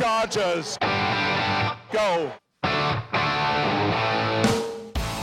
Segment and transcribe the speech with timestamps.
[0.00, 0.78] Chargers.
[1.92, 2.32] Go.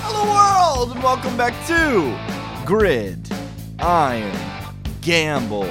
[0.03, 2.15] Hello, world, and welcome back to
[2.63, 3.27] Grid
[3.79, 4.37] Iron
[5.01, 5.63] Gamble,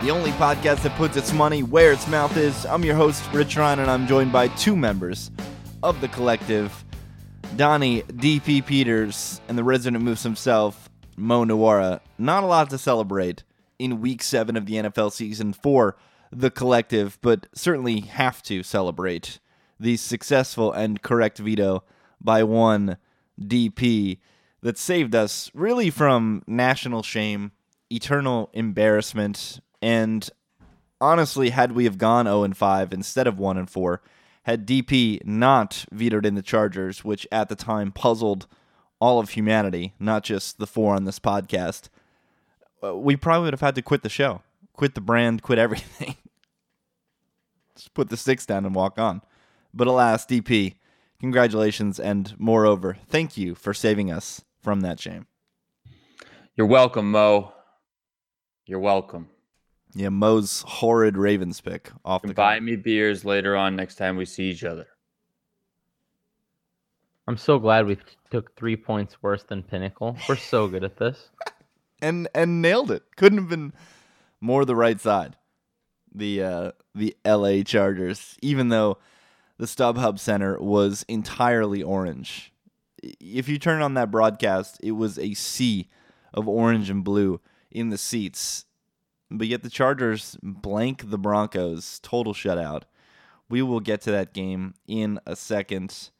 [0.00, 2.64] the only podcast that puts its money where its mouth is.
[2.64, 5.30] I'm your host, Rich Ryan, and I'm joined by two members
[5.82, 6.86] of the collective
[7.56, 10.88] Donnie DP Peters and the resident moose himself,
[11.18, 12.00] Mo Nawara.
[12.16, 13.42] Not a lot to celebrate
[13.78, 15.98] in week seven of the NFL season for
[16.34, 19.38] the collective, but certainly have to celebrate
[19.78, 21.84] the successful and correct veto
[22.20, 22.96] by one
[23.40, 24.18] DP
[24.62, 27.52] that saved us really from national shame,
[27.90, 30.30] eternal embarrassment, and
[31.00, 34.00] honestly, had we have gone 0 and 5 instead of 1 and 4,
[34.44, 38.46] had DP not vetoed in the Chargers, which at the time puzzled
[39.00, 41.88] all of humanity, not just the four on this podcast,
[42.82, 46.16] uh, we probably would have had to quit the show, quit the brand, quit everything.
[47.76, 49.22] Just put the sticks down and walk on.
[49.72, 50.76] But alas, DP,
[51.20, 55.26] congratulations, and moreover, thank you for saving us from that shame.
[56.56, 57.52] You're welcome, Mo.
[58.66, 59.28] You're welcome.
[59.94, 64.24] Yeah, Mo's horrid Ravens pick off the Buy me beers later on next time we
[64.24, 64.86] see each other.
[67.26, 67.98] I'm so glad we
[68.30, 70.16] took three points worse than Pinnacle.
[70.28, 71.30] We're so good at this.
[72.02, 73.02] and and nailed it.
[73.16, 73.72] Couldn't have been
[74.40, 75.36] more the right side.
[76.14, 77.64] The uh, the L.A.
[77.64, 78.98] Chargers, even though
[79.58, 82.52] the StubHub Center was entirely orange.
[83.02, 85.88] If you turn on that broadcast, it was a sea
[86.32, 88.64] of orange and blue in the seats.
[89.30, 92.82] But yet the Chargers blank the Broncos, total shutout.
[93.48, 96.10] We will get to that game in a second.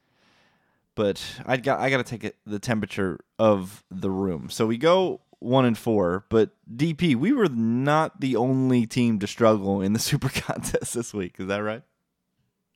[0.95, 4.51] But I got I got to take the temperature of the room.
[4.51, 9.27] So we go one and four, but DP, we were not the only team to
[9.27, 11.37] struggle in the Super Contest this week.
[11.39, 11.83] Is that right?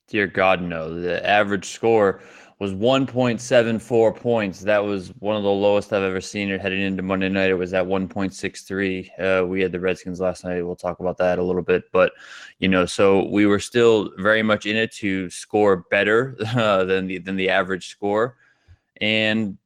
[0.08, 1.00] Dear God, no.
[1.00, 2.20] The average score
[2.58, 4.60] was 1.74 points.
[4.60, 7.50] That was one of the lowest I've ever seen it heading into Monday night.
[7.50, 9.42] It was at 1.63.
[9.42, 10.62] Uh, we had the Redskins last night.
[10.62, 11.84] We'll talk about that a little bit.
[11.92, 12.12] But,
[12.58, 17.06] you know, so we were still very much in it to score better uh, than
[17.06, 18.36] the than the average score.
[19.00, 19.56] And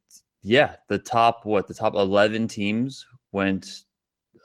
[0.42, 3.84] yeah, the top what the top 11 teams went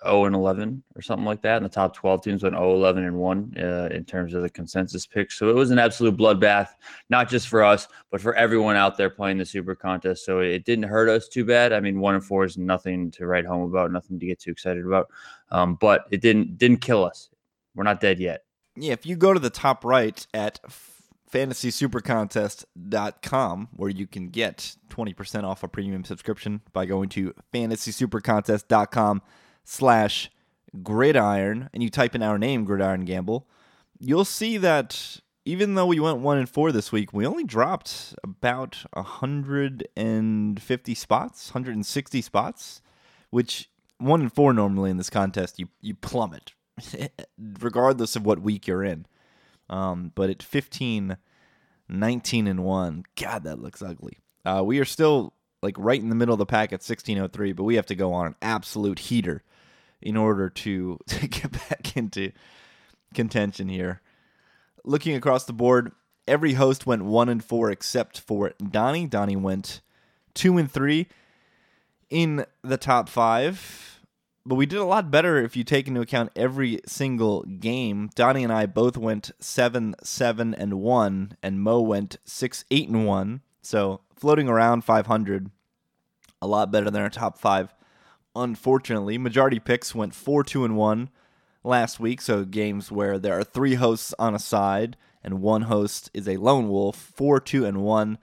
[0.03, 1.57] 0 and 11 or something like that.
[1.57, 4.49] And the top 12 teams went 0 11 and 1 uh, in terms of the
[4.49, 5.37] consensus picks.
[5.37, 6.69] So it was an absolute bloodbath,
[7.09, 10.25] not just for us, but for everyone out there playing the super contest.
[10.25, 11.73] So it didn't hurt us too bad.
[11.73, 14.51] I mean, 1 and 4 is nothing to write home about, nothing to get too
[14.51, 15.07] excited about.
[15.49, 17.29] Um, but it didn't didn't kill us.
[17.75, 18.43] We're not dead yet.
[18.75, 20.59] Yeah, if you go to the top right at
[21.31, 29.21] fantasysupercontest.com where you can get 20% off a premium subscription by going to fantasysupercontest.com
[29.63, 30.31] slash
[30.83, 33.47] gridiron and you type in our name gridiron gamble
[33.99, 38.13] you'll see that even though we went one and four this week we only dropped
[38.23, 42.81] about 150 spots 160 spots
[43.29, 46.53] which one and four normally in this contest you you plummet
[47.59, 49.05] regardless of what week you're in
[49.69, 51.17] um, but at 15
[51.89, 56.15] 19 and 1 god that looks ugly uh, we are still like right in the
[56.15, 59.43] middle of the pack at 1603 but we have to go on an absolute heater
[60.01, 62.31] in order to, to get back into
[63.13, 64.01] contention here.
[64.83, 65.91] Looking across the board,
[66.27, 69.07] every host went one and four except for Donnie.
[69.07, 69.81] Donnie went
[70.33, 71.07] two and three
[72.09, 73.96] in the top five.
[74.47, 78.09] But we did a lot better if you take into account every single game.
[78.15, 83.05] Donnie and I both went seven, seven, and one, and Mo went six, eight, and
[83.05, 83.41] one.
[83.61, 85.51] So floating around 500,
[86.41, 87.73] a lot better than our top five
[88.37, 89.17] unfortunately.
[89.17, 91.09] Majority picks went 4 2 and 1
[91.65, 96.09] last week, so games where there are three hosts on a side and one host
[96.13, 98.17] is a lone wolf, 4 2 and 1.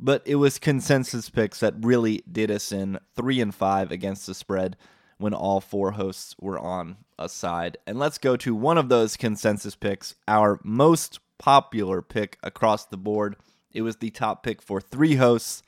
[0.00, 4.34] But it was consensus picks that really did us in 3 and 5 against the
[4.34, 4.78] spread
[5.18, 7.76] when all four hosts were on a side.
[7.86, 12.96] And let's go to one of those consensus picks, our most popular pick across the
[12.96, 13.36] board.
[13.72, 15.62] It was the top pick for three hosts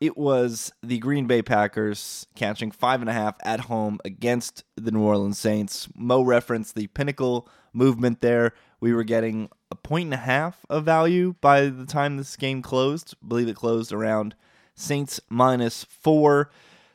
[0.00, 4.90] it was the Green Bay Packers catching five and a half at home against the
[4.90, 5.88] New Orleans Saints.
[5.94, 8.52] Mo referenced the pinnacle movement there.
[8.80, 12.60] We were getting a point and a half of value by the time this game
[12.60, 13.14] closed.
[13.22, 14.34] I believe it closed around
[14.74, 16.50] Saints minus four.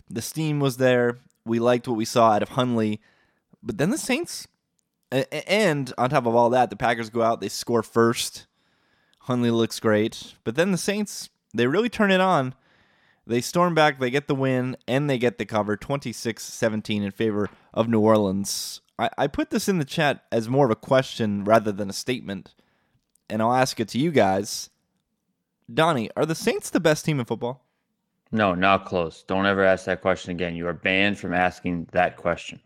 [0.09, 1.17] The steam was there.
[1.45, 3.01] We liked what we saw out of Hundley,
[3.63, 4.47] But then the Saints,
[5.11, 8.45] and on top of all that, the Packers go out, they score first.
[9.21, 10.35] Hundley looks great.
[10.43, 12.53] But then the Saints, they really turn it on
[13.29, 17.11] they storm back, they get the win, and they get the cover 26 17 in
[17.11, 18.81] favor of New Orleans.
[18.97, 21.93] I, I put this in the chat as more of a question rather than a
[21.93, 22.55] statement.
[23.29, 24.71] and I'll ask it to you guys.
[25.71, 27.63] Donnie, are the Saints the best team in football?
[28.31, 29.23] No, not close.
[29.27, 30.55] Don't ever ask that question again.
[30.55, 32.59] You are banned from asking that question.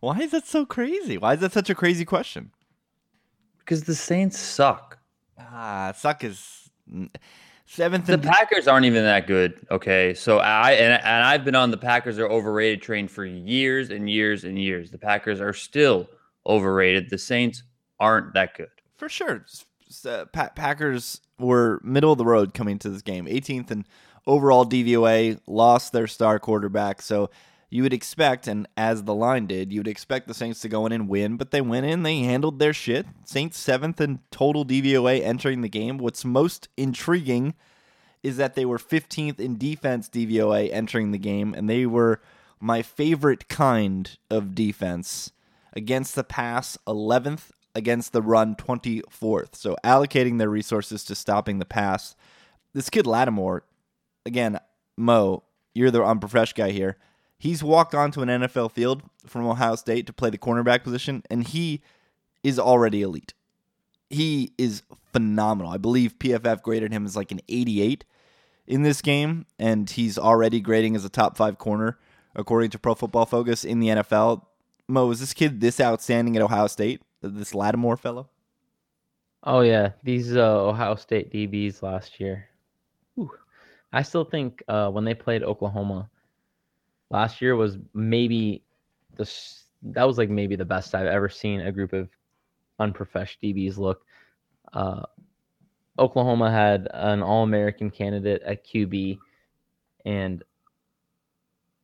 [0.00, 1.18] Why is that so crazy?
[1.18, 2.50] Why is that such a crazy question?
[3.58, 4.98] Because the Saints suck.
[5.38, 6.70] Ah, suck is
[7.66, 8.06] seventh.
[8.06, 9.64] The And Packers aren't even that good.
[9.70, 13.90] Okay, so I and, and I've been on the Packers are overrated train for years
[13.90, 14.90] and years and years.
[14.90, 16.08] The Packers are still
[16.46, 17.10] overrated.
[17.10, 17.62] The Saints
[18.00, 18.68] aren't that good.
[18.96, 19.46] for sure.
[20.06, 23.84] Uh, Pa- Packers were middle of the road coming to this game, 18th in
[24.26, 27.02] overall DVOA, lost their star quarterback.
[27.02, 27.30] So
[27.70, 30.84] you would expect, and as the line did, you would expect the Saints to go
[30.84, 33.06] in and win, but they went in, they handled their shit.
[33.24, 35.96] Saints seventh in total DVOA entering the game.
[35.96, 37.54] What's most intriguing
[38.22, 42.20] is that they were 15th in defense DVOA entering the game, and they were
[42.60, 45.32] my favorite kind of defense
[45.72, 49.54] against the pass, 11th against the run, 24th.
[49.54, 52.14] So allocating their resources to stopping the pass.
[52.74, 53.62] This kid Lattimore,
[54.26, 54.58] again,
[54.96, 56.96] Mo, you're the unprofesh guy here.
[57.38, 61.46] He's walked onto an NFL field from Ohio State to play the cornerback position, and
[61.46, 61.82] he
[62.42, 63.34] is already elite.
[64.10, 64.82] He is
[65.12, 65.72] phenomenal.
[65.72, 68.04] I believe PFF graded him as like an 88
[68.66, 71.98] in this game, and he's already grading as a top five corner
[72.34, 74.42] according to Pro Football Focus in the NFL.
[74.88, 77.02] Mo, is this kid this outstanding at Ohio State?
[77.22, 78.28] This Lattimore fellow?
[79.44, 82.48] Oh yeah, these uh, Ohio State DBs last year.
[83.92, 86.08] I still think uh, when they played Oklahoma
[87.10, 88.62] last year was maybe
[89.16, 89.30] the
[89.82, 92.08] that was like maybe the best I've ever seen a group of
[92.78, 94.04] unprofessional DBs look.
[94.72, 95.02] Uh,
[95.98, 99.18] Oklahoma had an All-American candidate at QB
[100.06, 100.42] and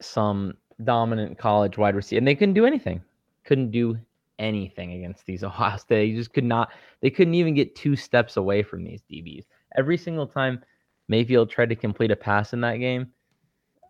[0.01, 3.03] some dominant college wide receiver, and they couldn't do anything.
[3.45, 3.99] Couldn't do
[4.39, 6.11] anything against these Ohio State.
[6.11, 6.71] You just could not.
[7.01, 9.45] They couldn't even get two steps away from these DBs.
[9.77, 10.63] Every single time
[11.09, 13.13] Mayfield tried to complete a pass in that game,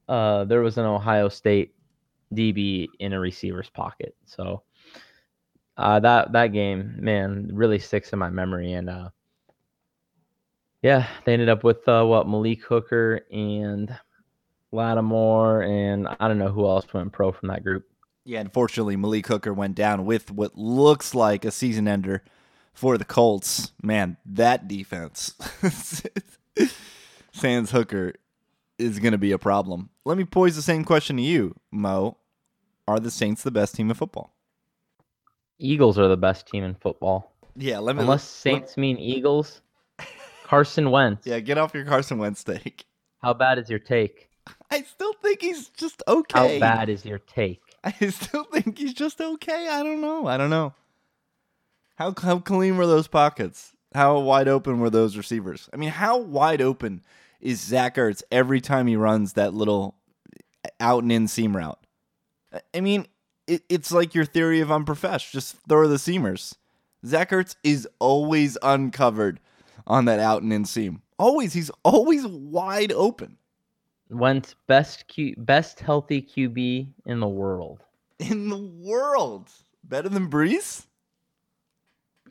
[0.09, 1.75] uh, there was an Ohio State
[2.35, 4.15] DB in a receiver's pocket.
[4.25, 4.63] So
[5.77, 8.73] uh, that that game, man, really sticks in my memory.
[8.73, 9.11] And uh,
[10.83, 13.97] yeah, they ended up with uh, what Malik Hooker and
[14.73, 17.87] Lattimore, and I don't know who else went pro from that group.
[18.25, 22.23] Yeah, unfortunately, Malik Hooker went down with what looks like a season ender
[22.75, 23.73] for the Colts.
[23.83, 25.35] Man, that defense.
[27.39, 28.15] Sans Hooker
[28.79, 29.91] is going to be a problem.
[30.05, 32.17] Let me pose the same question to you, Mo.
[32.87, 34.35] Are the Saints the best team in football?
[35.59, 37.33] Eagles are the best team in football.
[37.57, 38.03] Yeah, let me.
[38.03, 39.61] Unless Saints mean Eagles.
[40.45, 41.27] Carson Wentz.
[41.27, 42.87] Yeah, get off your Carson Wentz take.
[43.21, 44.31] How bad is your take?
[44.71, 46.59] I still think he's just okay.
[46.59, 47.61] How bad is your take?
[47.85, 49.69] I still think he's just okay.
[49.69, 50.27] I don't know.
[50.27, 50.75] I don't know.
[51.97, 53.73] How how clean were those pockets?
[53.95, 55.69] How wide open were those receivers?
[55.73, 57.03] I mean, how wide open
[57.41, 59.97] is Zach Ertz every time he runs that little
[60.81, 61.79] out and in seam route?
[62.75, 63.07] I- mean,
[63.47, 65.31] it, it's like your theory of unprofesh.
[65.31, 66.55] Just throw the seamers.
[67.07, 69.41] Zach Ertz is always uncovered
[69.87, 71.03] on that out and in seam.
[71.19, 71.53] Always.
[71.53, 73.37] He's always wide open
[74.11, 77.85] Wentz best Q, best healthy QB in the world.
[78.19, 79.49] in the world.
[79.85, 80.87] Better than Brees?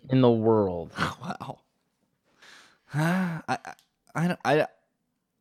[0.10, 0.92] In the world.
[1.22, 1.60] Wow.
[2.94, 3.58] I,
[4.16, 4.68] I, don't I, I,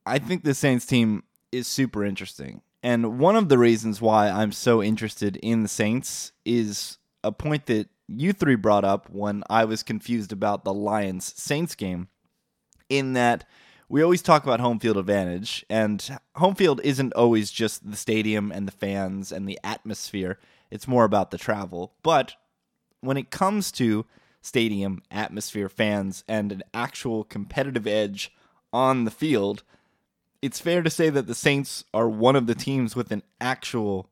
[0.07, 2.63] I think the Saints team is super interesting.
[2.83, 7.67] And one of the reasons why I'm so interested in the Saints is a point
[7.67, 12.07] that you three brought up when I was confused about the Lions Saints game,
[12.89, 13.45] in that
[13.89, 18.53] we always talk about home field advantage, and home field isn't always just the stadium
[18.53, 20.39] and the fans and the atmosphere,
[20.71, 21.95] it's more about the travel.
[22.05, 22.35] But
[23.01, 24.07] when it comes to
[24.41, 28.33] stadium, atmosphere, fans, and an actual competitive edge
[28.73, 29.65] on the field,
[30.43, 34.09] it's fair to say that the Saints are one of the teams with an actual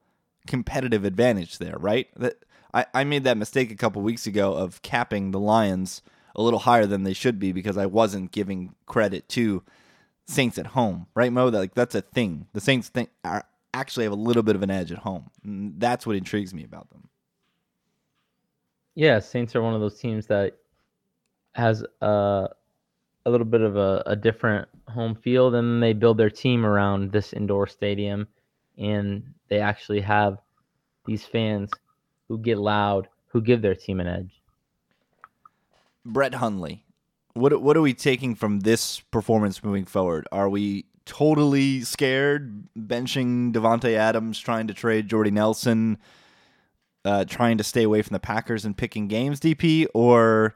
[0.47, 2.09] competitive advantage there, right?
[2.17, 6.03] That I, I made that mistake a couple weeks ago of capping the Lions
[6.37, 9.63] a little higher than they should be because I wasn't giving credit to
[10.27, 11.51] Saints at home, right, Mo?
[11.51, 12.47] That like that's a thing.
[12.53, 15.31] The Saints think are actually have a little bit of an edge at home.
[15.45, 17.09] That's what intrigues me about them.
[18.95, 20.57] Yeah, Saints are one of those teams that
[21.55, 22.49] has a
[23.27, 27.13] a little bit of a, a different home field, and they build their team around
[27.13, 28.29] this indoor stadium,
[28.79, 30.39] and they actually have
[31.07, 31.71] these fans
[32.29, 34.41] who get loud, who give their team an edge.
[36.05, 36.85] Brett Hundley.
[37.33, 40.29] What what are we taking from this performance moving forward?
[40.31, 45.99] Are we totally scared benching Davante Adams, trying to trade Jordy Nelson,
[47.05, 50.55] uh, trying to stay away from the Packers and picking games, DP, or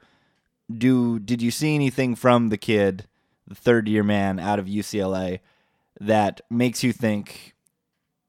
[0.76, 3.06] do did you see anything from the kid,
[3.46, 5.40] the third year man out of UCLA,
[6.00, 7.54] that makes you think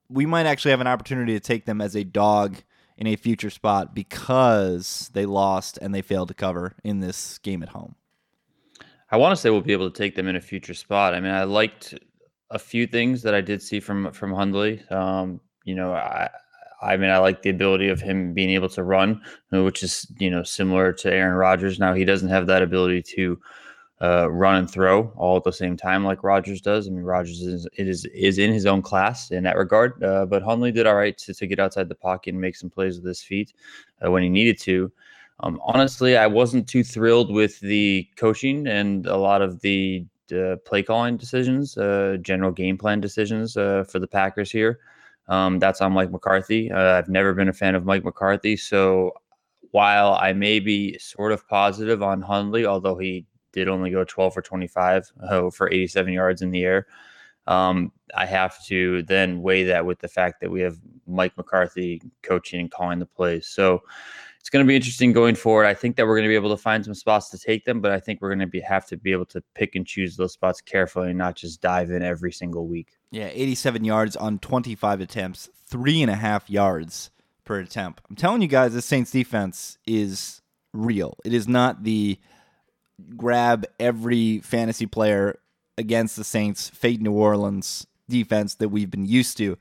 [0.09, 2.57] we might actually have an opportunity to take them as a dog
[2.97, 7.63] in a future spot because they lost and they failed to cover in this game
[7.63, 7.95] at home?
[9.11, 11.13] I want to say we'll be able to take them in a future spot.
[11.13, 11.95] I mean, I liked
[12.51, 14.83] a few things that I did see from from Hundley.
[14.89, 16.29] Um, you know, I
[16.81, 19.21] I mean, I like the ability of him being able to run,
[19.51, 21.79] which is you know similar to Aaron Rodgers.
[21.79, 23.39] Now he doesn't have that ability to
[24.01, 26.87] uh, run and throw all at the same time like Rodgers does.
[26.87, 30.01] I mean, Rodgers is is is in his own class in that regard.
[30.03, 32.69] Uh, but Hundley did all right to, to get outside the pocket and make some
[32.69, 33.53] plays with his feet
[34.05, 34.91] uh, when he needed to.
[35.41, 40.57] Um, honestly, I wasn't too thrilled with the coaching and a lot of the uh,
[40.65, 44.79] play calling decisions, uh, general game plan decisions uh, for the Packers here.
[45.29, 46.71] Um, that's on Mike McCarthy.
[46.71, 48.57] Uh, I've never been a fan of Mike McCarthy.
[48.57, 49.13] So
[49.71, 54.33] while I may be sort of positive on Hundley, although he did only go 12
[54.33, 56.87] for 25 oh, for 87 yards in the air,
[57.45, 62.01] um, I have to then weigh that with the fact that we have Mike McCarthy
[62.23, 63.47] coaching and calling the plays.
[63.47, 63.83] So
[64.39, 65.65] it's going to be interesting going forward.
[65.65, 67.81] I think that we're going to be able to find some spots to take them,
[67.81, 70.15] but I think we're going to be have to be able to pick and choose
[70.15, 72.98] those spots carefully and not just dive in every single week.
[73.11, 77.09] Yeah, 87 yards on 25 attempts, three and a half yards
[77.43, 78.01] per attempt.
[78.09, 80.41] I'm telling you guys, this Saints defense is
[80.73, 81.17] real.
[81.25, 82.19] It is not the
[83.15, 85.39] grab every fantasy player
[85.77, 89.57] against the Saints, fade New Orleans defense that we've been used to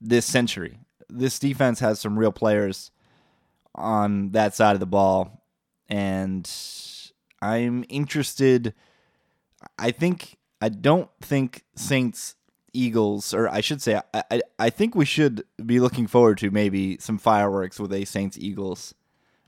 [0.00, 0.78] this century.
[1.08, 2.90] This defense has some real players
[3.74, 5.42] on that side of the ball.
[5.88, 6.50] And
[7.40, 8.74] I'm interested.
[9.78, 12.34] I think, I don't think Saints
[12.72, 16.50] Eagles, or I should say, I, I, I think we should be looking forward to
[16.50, 18.94] maybe some fireworks with a Saints Eagles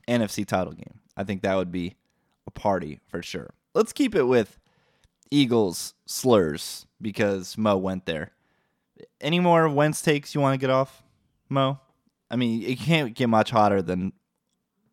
[0.07, 0.99] NFC title game.
[1.15, 1.95] I think that would be
[2.47, 3.51] a party for sure.
[3.73, 4.59] Let's keep it with
[5.29, 8.31] Eagles slurs because Mo went there.
[9.19, 11.03] Any more Wentz takes you want to get off,
[11.49, 11.79] Mo?
[12.29, 14.13] I mean, it can't get much hotter than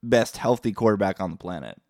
[0.03, 1.81] best healthy quarterback on the planet.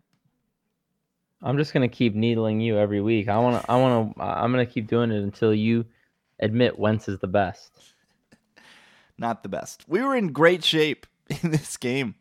[1.41, 3.29] I'm just gonna keep needling you every week.
[3.29, 5.85] I wanna, I wanna, I'm gonna keep doing it until you
[6.39, 7.71] admit Wentz is the best.
[9.17, 9.85] Not the best.
[9.87, 11.05] We were in great shape
[11.43, 12.15] in this game.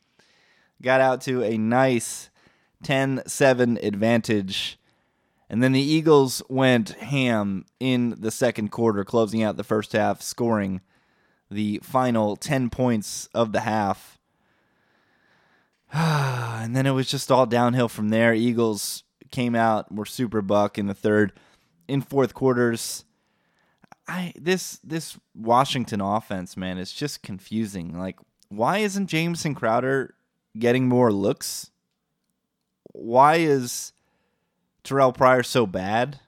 [0.83, 2.31] Got out to a nice
[2.85, 4.79] 10-7 advantage.
[5.51, 10.21] And then the Eagles went ham in the second quarter, closing out the first half,
[10.21, 10.83] scoring
[11.51, 14.19] the final 10 points of the half.
[15.93, 18.35] and then it was just all downhill from there.
[18.35, 21.33] Eagles came out were super buck in the third,
[21.87, 23.05] in fourth quarters.
[24.09, 27.97] I this this Washington offense, man, is just confusing.
[27.97, 30.15] Like, why isn't Jamison Crowder
[30.59, 31.71] getting more looks?
[32.93, 33.93] Why is
[34.83, 36.21] Terrelle Pryor so bad?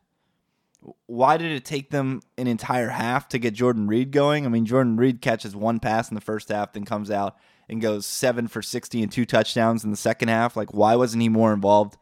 [1.07, 4.47] Why did it take them an entire half to get Jordan Reed going?
[4.47, 7.37] I mean, Jordan Reed catches one pass in the first half, then comes out
[7.69, 10.57] and goes seven for 60 and two touchdowns in the second half.
[10.57, 11.97] Like, why wasn't he more involved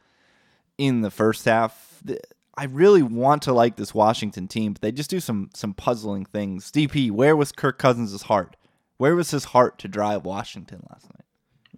[0.76, 2.02] in the first half?
[2.58, 6.24] I really want to like this Washington team, but they just do some some puzzling
[6.24, 6.72] things.
[6.72, 8.56] DP, where was Kirk Cousins' heart?
[8.96, 11.24] Where was his heart to drive Washington last night?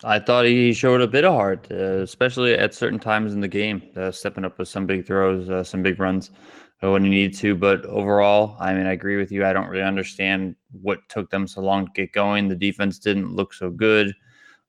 [0.05, 3.49] I thought he showed a bit of heart, uh, especially at certain times in the
[3.49, 6.31] game, uh, stepping up with some big throws, uh, some big runs
[6.81, 7.55] when you need to.
[7.55, 9.45] But overall, I mean, I agree with you.
[9.45, 12.49] I don't really understand what took them so long to get going.
[12.49, 14.15] The defense didn't look so good.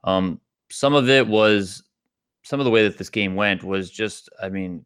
[0.03, 1.81] Um, some of it was
[2.43, 4.85] some of the way that this game went was just, I mean,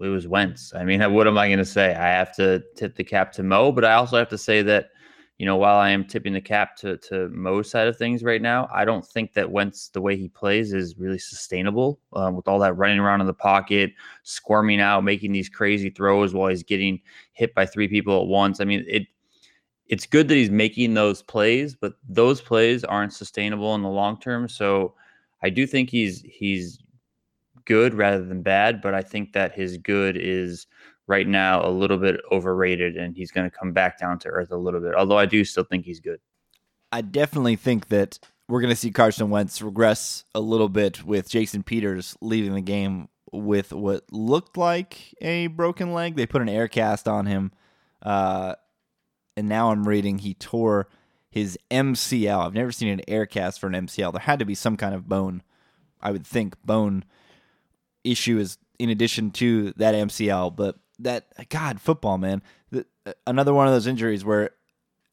[0.00, 0.72] it was Wentz.
[0.74, 1.94] I mean, what am I going to say?
[1.94, 4.90] I have to tip the cap to Mo, but I also have to say that
[5.38, 8.42] you know, while I am tipping the cap to to Mo's side of things right
[8.42, 12.48] now, I don't think that Wentz the way he plays is really sustainable um, with
[12.48, 13.92] all that running around in the pocket,
[14.24, 17.00] squirming out, making these crazy throws while he's getting
[17.34, 18.60] hit by three people at once.
[18.60, 19.06] I mean, it
[19.86, 24.18] it's good that he's making those plays, but those plays aren't sustainable in the long
[24.18, 24.48] term.
[24.48, 24.94] So
[25.44, 26.80] I do think he's he's
[27.68, 30.66] good rather than bad, but I think that his good is
[31.06, 34.50] right now a little bit overrated and he's going to come back down to earth
[34.50, 34.94] a little bit.
[34.94, 36.18] Although I do still think he's good.
[36.90, 41.28] I definitely think that we're going to see Carson Wentz regress a little bit with
[41.28, 46.16] Jason Peters leaving the game with what looked like a broken leg.
[46.16, 47.52] They put an air cast on him.
[48.00, 48.54] Uh,
[49.36, 50.88] and now I'm reading he tore
[51.30, 52.46] his MCL.
[52.46, 54.12] I've never seen an air cast for an MCL.
[54.12, 55.42] There had to be some kind of bone,
[56.00, 57.04] I would think, bone
[58.04, 60.56] issue is in addition to that MCL.
[60.56, 64.50] But that God football man, the, uh, another one of those injuries where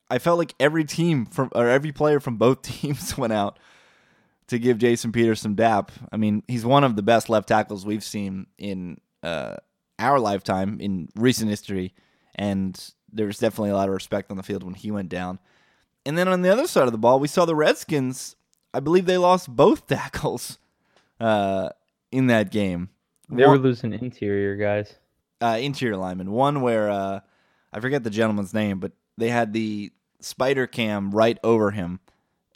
[0.09, 3.59] I felt like every team from or every player from both teams went out
[4.47, 5.91] to give Jason Peters some dap.
[6.11, 9.55] I mean, he's one of the best left tackles we've seen in uh,
[9.97, 11.93] our lifetime in recent history,
[12.35, 12.79] and
[13.11, 15.39] there was definitely a lot of respect on the field when he went down.
[16.05, 18.35] And then on the other side of the ball, we saw the Redskins.
[18.73, 20.59] I believe they lost both tackles
[21.19, 21.69] uh,
[22.15, 22.89] in that game.
[23.29, 24.95] They were losing interior guys.
[25.41, 26.31] uh, interior lineman.
[26.31, 27.19] One where uh,
[27.73, 29.91] I forget the gentleman's name, but they had the
[30.21, 31.99] spider cam right over him,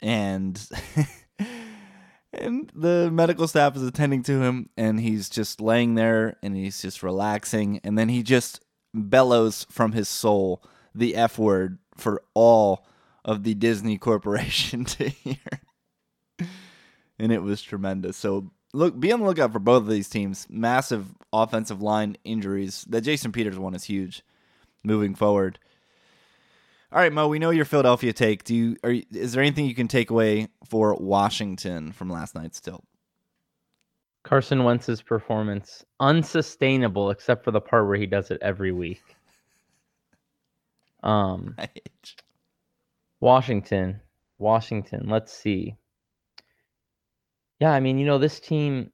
[0.00, 0.60] and
[2.32, 6.80] and the medical staff is attending to him, and he's just laying there and he's
[6.80, 8.64] just relaxing, and then he just
[8.94, 10.62] bellows from his soul
[10.94, 12.86] the f word for all
[13.24, 15.36] of the Disney Corporation to hear.
[17.18, 18.16] And it was tremendous.
[18.16, 20.46] So look, be on the lookout for both of these teams.
[20.50, 22.84] Massive offensive line injuries.
[22.88, 24.22] The Jason Peters one is huge
[24.82, 25.58] moving forward.
[26.92, 28.42] All right, Mo, we know your Philadelphia take.
[28.42, 32.60] Do you are is there anything you can take away for Washington from last night's
[32.60, 32.84] tilt?
[34.22, 39.02] Carson Wentz's performance unsustainable except for the part where he does it every week.
[41.02, 41.56] Um,
[43.20, 44.02] Washington,
[44.36, 45.08] Washington.
[45.08, 45.78] Let's see.
[47.60, 48.90] Yeah, I mean, you know, this team.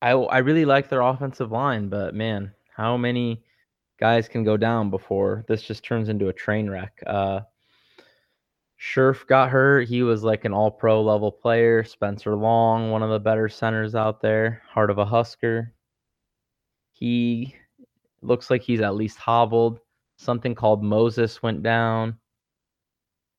[0.00, 3.44] I I really like their offensive line, but man, how many
[4.00, 7.02] guys can go down before this just turns into a train wreck?
[7.06, 7.40] Uh,
[8.78, 9.88] Scherff got hurt.
[9.88, 11.84] He was like an all-pro level player.
[11.84, 15.72] Spencer Long, one of the better centers out there, heart of a Husker.
[16.92, 17.54] He
[18.22, 19.80] looks like he's at least hobbled.
[20.16, 22.18] Something called Moses went down.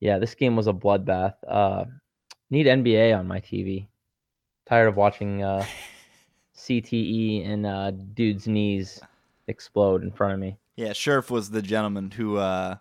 [0.00, 1.34] Yeah, this game was a bloodbath.
[1.46, 1.84] Uh,
[2.50, 3.86] need NBA on my TV.
[4.66, 5.64] Tired of watching uh,
[6.56, 9.00] CTE and uh, dude's knees
[9.46, 10.56] explode in front of me.
[10.76, 12.76] Yeah, Scherff was the gentleman who uh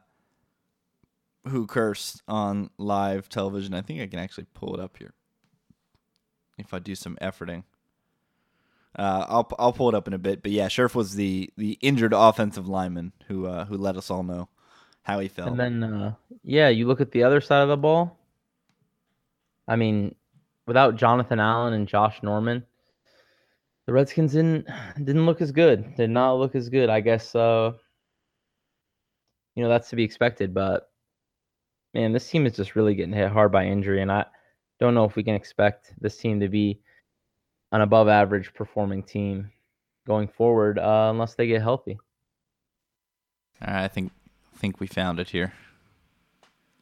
[1.47, 3.73] who cursed on live television.
[3.73, 5.13] I think I can actually pull it up here.
[6.57, 7.63] If I do some efforting.
[8.97, 11.79] Uh, I'll I'll pull it up in a bit, but yeah, Scherff was the the
[11.81, 14.49] injured offensive lineman who uh, who let us all know
[15.01, 15.49] how he felt.
[15.49, 18.17] And then, uh, yeah, you look at the other side of the ball.
[19.67, 20.15] I mean,
[20.67, 22.63] without Jonathan Allen and Josh Norman,
[23.85, 25.95] the Redskins didn't didn't look as good.
[25.95, 26.89] Did not look as good.
[26.89, 27.73] I guess uh,
[29.55, 30.53] you know that's to be expected.
[30.53, 30.89] But
[31.93, 34.25] man, this team is just really getting hit hard by injury, and I
[34.79, 36.79] don't know if we can expect this team to be
[37.71, 39.51] an above average performing team
[40.05, 41.97] going forward uh, unless they get healthy.
[43.61, 44.11] All right, I think
[44.55, 45.53] think we found it here.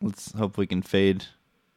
[0.01, 1.25] Let's hope we can fade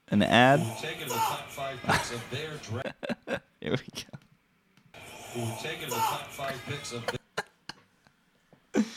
[0.08, 0.60] an ad.
[0.80, 3.42] Taking the top five picks of their draft.
[3.60, 5.00] Here we go.
[5.34, 8.84] Who've taken the top five picks of their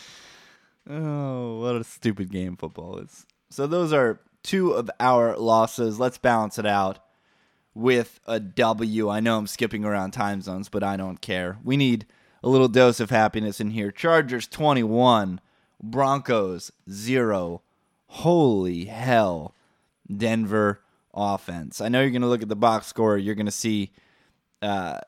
[0.90, 3.26] Oh, what a stupid game football is.
[3.50, 6.00] So those are two of our losses.
[6.00, 7.00] Let's balance it out
[7.74, 9.10] with a W.
[9.10, 11.58] I know I'm skipping around time zones, but I don't care.
[11.64, 12.06] We need
[12.44, 13.92] a little dose of happiness in here.
[13.92, 15.42] Chargers 21,
[15.82, 17.62] Broncos 0.
[18.08, 19.54] Holy hell.
[20.16, 20.82] Denver
[21.18, 21.82] offense.
[21.82, 23.92] I know you're going to look at the box score, you're going to see
[24.62, 25.00] uh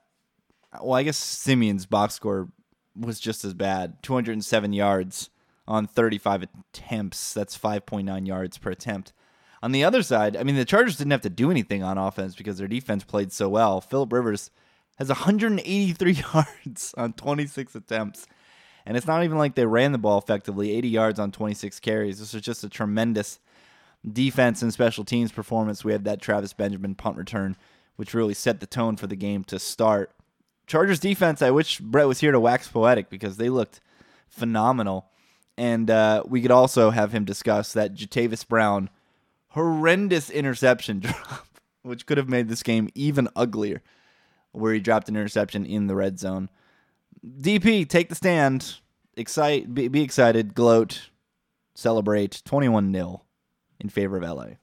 [0.81, 2.49] well, I guess Siemian's box score
[2.95, 4.03] was just as bad.
[4.03, 5.29] 207 yards
[5.67, 7.33] on 35 attempts.
[7.33, 9.13] That's 5.9 yards per attempt.
[9.61, 12.35] On the other side, I mean, the Chargers didn't have to do anything on offense
[12.35, 13.81] because their defense played so well.
[13.81, 14.51] Philip Rivers
[14.97, 18.27] has 183 yards on 26 attempts.
[18.85, 22.19] And it's not even like they ran the ball effectively 80 yards on 26 carries.
[22.19, 23.39] This was just a tremendous
[24.09, 25.83] defense and special teams performance.
[25.83, 27.55] We had that Travis Benjamin punt return,
[27.95, 30.11] which really set the tone for the game to start.
[30.67, 33.81] Chargers defense, I wish Brett was here to wax poetic because they looked
[34.27, 35.07] phenomenal.
[35.57, 38.89] And uh, we could also have him discuss that Jatavis Brown
[39.49, 41.47] horrendous interception drop,
[41.81, 43.81] which could have made this game even uglier,
[44.51, 46.49] where he dropped an interception in the red zone.
[47.25, 48.75] DP, take the stand,
[49.17, 51.09] excite, be, be excited, gloat,
[51.75, 52.41] celebrate.
[52.45, 53.23] Twenty-one 0
[53.79, 54.55] in favor of LA.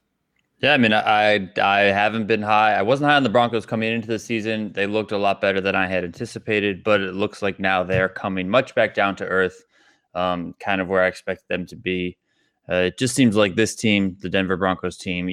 [0.59, 2.73] Yeah, I mean, I I haven't been high.
[2.73, 4.71] I wasn't high on the Broncos coming into the season.
[4.73, 8.09] They looked a lot better than I had anticipated, but it looks like now they're
[8.09, 9.63] coming much back down to earth,
[10.15, 12.17] um, kind of where I expect them to be.
[12.69, 15.27] Uh, it just seems like this team, the Denver Broncos team,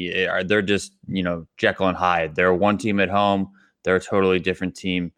[0.46, 2.34] they're just you know Jekyll and Hyde.
[2.34, 3.50] They're one team at home.
[3.82, 5.12] They're a totally different team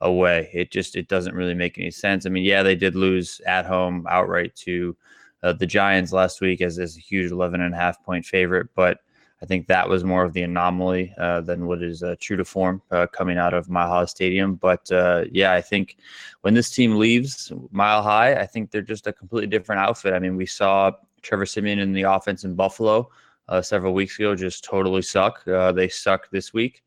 [0.00, 0.50] away.
[0.52, 2.26] It just it doesn't really make any sense.
[2.26, 4.96] I mean, yeah, they did lose at home outright to
[5.42, 8.68] uh, the Giants last week as, as a huge 11 and a half point favorite,
[8.74, 9.00] but
[9.40, 12.44] I think that was more of the anomaly uh, than what is uh, true to
[12.44, 14.56] form uh, coming out of Mile High Stadium.
[14.56, 15.96] But uh, yeah, I think
[16.40, 20.12] when this team leaves Mile High, I think they're just a completely different outfit.
[20.12, 20.90] I mean, we saw
[21.22, 23.10] Trevor Siemian in the offense in Buffalo
[23.48, 25.46] uh, several weeks ago just totally suck.
[25.46, 26.82] Uh, they suck this week.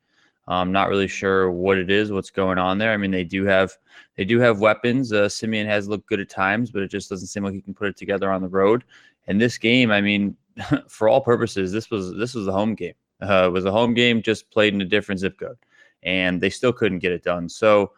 [0.47, 2.91] I'm not really sure what it is, what's going on there.
[2.91, 3.77] I mean, they do have
[4.17, 5.13] they do have weapons.
[5.13, 7.73] Uh, Siemian has looked good at times, but it just doesn't seem like he can
[7.73, 8.83] put it together on the road.
[9.27, 10.35] And this game, I mean,
[10.87, 12.93] for all purposes, this was this was a home game.
[13.21, 15.57] Uh, it was a home game, just played in a different zip code,
[16.03, 17.47] and they still couldn't get it done.
[17.47, 17.91] So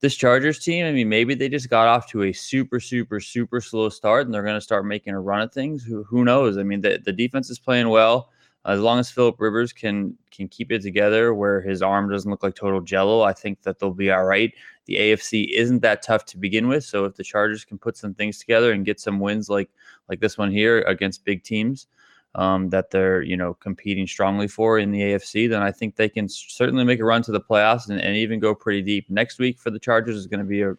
[0.00, 3.60] this Chargers team, I mean, maybe they just got off to a super, super, super
[3.60, 5.82] slow start, and they're going to start making a run at things.
[5.82, 6.58] Who who knows?
[6.58, 8.30] I mean, the the defense is playing well.
[8.68, 12.42] As long as Philip Rivers can can keep it together, where his arm doesn't look
[12.42, 14.52] like total jello, I think that they'll be all right.
[14.84, 18.14] The AFC isn't that tough to begin with, so if the Chargers can put some
[18.14, 19.70] things together and get some wins like
[20.08, 21.86] like this one here against big teams,
[22.34, 26.08] um, that they're you know competing strongly for in the AFC, then I think they
[26.08, 29.08] can certainly make a run to the playoffs and, and even go pretty deep.
[29.08, 30.76] Next week for the Chargers is going to be a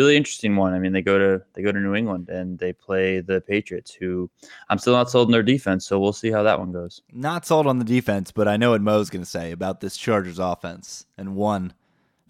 [0.00, 0.72] really interesting one.
[0.72, 3.92] I mean, they go to they go to New England and they play the Patriots,
[3.92, 4.30] who
[4.70, 7.02] I'm still not sold on their defense, so we'll see how that one goes.
[7.12, 9.96] Not sold on the defense, but I know what Mo's going to say about this
[9.96, 11.74] Chargers offense and one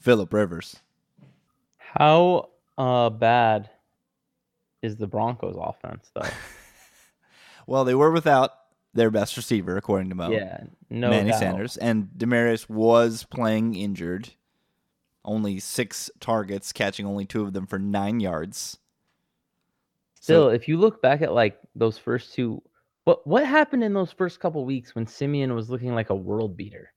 [0.00, 0.76] Philip Rivers.
[1.78, 3.70] How uh, bad
[4.82, 6.22] is the Broncos offense though?
[7.66, 8.50] Well, they were without
[8.94, 10.30] their best receiver, according to Mo.
[10.30, 11.38] yeah, no Manny doubt.
[11.38, 11.76] Sanders.
[11.76, 14.30] And Demaryius was playing injured.
[15.24, 18.78] Only six targets, catching only two of them for nine yards.
[20.20, 22.62] Still, if you look back at like those first two,
[23.04, 26.56] what what happened in those first couple weeks when Siemian was looking like a world
[26.56, 26.92] beater?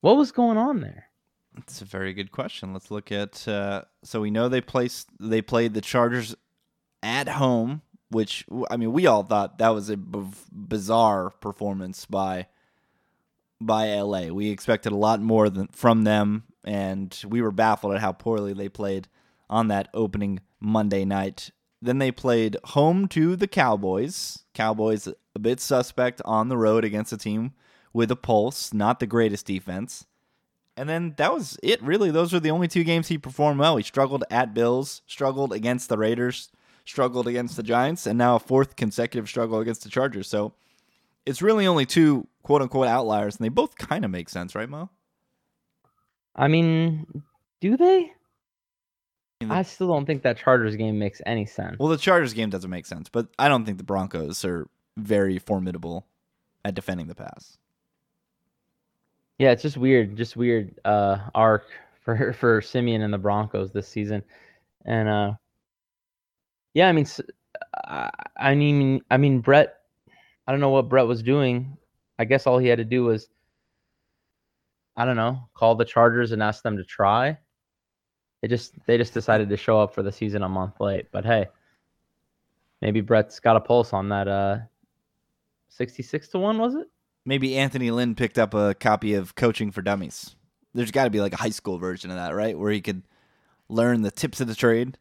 [0.00, 1.08] What was going on there?
[1.54, 2.72] That's a very good question.
[2.72, 3.46] Let's look at.
[3.48, 6.36] Uh, so we know they placed they played the Chargers
[7.02, 12.46] at home, which I mean we all thought that was a b- bizarre performance by
[13.60, 14.26] by LA.
[14.26, 18.52] We expected a lot more than from them, and we were baffled at how poorly
[18.52, 19.08] they played
[19.48, 21.50] on that opening Monday night.
[21.80, 24.44] Then they played home to the Cowboys.
[24.52, 27.52] Cowboys a bit suspect on the road against a team
[27.94, 30.04] with a pulse, not the greatest defense.
[30.76, 32.10] And then that was it, really.
[32.10, 33.78] Those were the only two games he performed well.
[33.78, 36.50] He struggled at Bills, struggled against the Raiders,
[36.84, 40.28] struggled against the Giants, and now a fourth consecutive struggle against the Chargers.
[40.28, 40.52] So
[41.24, 44.68] it's really only two quote unquote outliers, and they both kind of make sense, right,
[44.68, 44.90] Mo?
[46.38, 47.04] I mean,
[47.60, 48.12] do they?
[49.50, 51.78] I still don't think that Chargers game makes any sense.
[51.78, 55.38] Well, the Chargers game doesn't make sense, but I don't think the Broncos are very
[55.38, 56.06] formidable
[56.64, 57.56] at defending the pass.
[59.38, 61.66] Yeah, it's just weird, just weird uh arc
[62.04, 64.22] for for Siemian and the Broncos this season.
[64.84, 65.32] And uh
[66.74, 67.06] yeah, I mean
[68.36, 69.76] I mean I mean Brett
[70.46, 71.76] I don't know what Brett was doing.
[72.18, 73.28] I guess all he had to do was
[74.98, 77.38] I don't know, call the Chargers and ask them to try.
[78.42, 81.06] They just they just decided to show up for the season a month late.
[81.12, 81.46] But hey,
[82.82, 84.58] maybe Brett's got a pulse on that uh
[85.68, 86.88] 66 to 1 was it?
[87.24, 90.34] Maybe Anthony Lynn picked up a copy of Coaching for Dummies.
[90.74, 92.58] There's got to be like a high school version of that, right?
[92.58, 93.02] Where he could
[93.68, 94.98] learn the tips of the trade.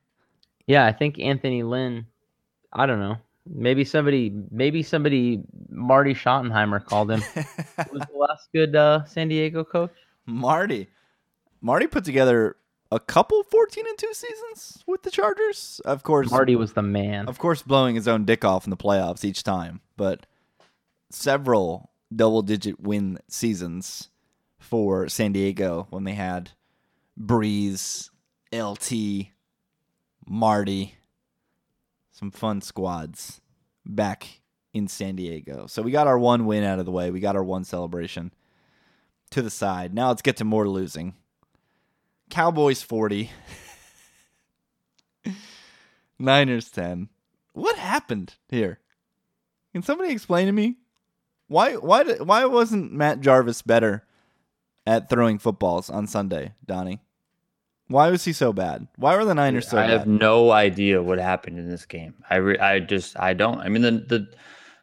[0.68, 2.06] Yeah, I think Anthony Lynn.
[2.72, 3.18] I don't know.
[3.54, 7.22] Maybe somebody, maybe somebody, Marty Schottenheimer called him.
[7.92, 9.92] Was the last good uh, San Diego coach?
[10.26, 10.88] Marty.
[11.62, 12.56] Marty put together
[12.92, 15.82] a couple 14 and 2 seasons with the Chargers.
[15.86, 17.28] Of course, Marty was the man.
[17.28, 20.26] of course blowing his own dick off in the playoffs each time, but
[21.10, 24.10] several double digit win seasons
[24.60, 26.52] for San Diego when they had
[27.20, 28.10] Brees,
[28.54, 29.28] LT,
[30.26, 30.96] Marty,
[32.18, 33.42] some fun squads
[33.86, 34.42] back
[34.74, 35.68] in San Diego.
[35.68, 37.12] So we got our one win out of the way.
[37.12, 38.34] We got our one celebration
[39.30, 39.94] to the side.
[39.94, 41.14] Now let's get to more losing.
[42.32, 43.30] Cowboys 40.
[46.20, 47.10] Niners 10.
[47.54, 48.80] What happened here?
[49.74, 50.78] Can somebody explain to me
[51.48, 54.06] why why why wasn't Matt Jarvis better
[54.88, 57.00] at throwing footballs on Sunday, Donnie?
[57.88, 58.88] Why was he so bad?
[58.98, 59.90] Why were the Niners so I bad?
[59.90, 62.14] I have no idea what happened in this game.
[62.30, 63.60] I re- I just I don't.
[63.60, 64.28] I mean the the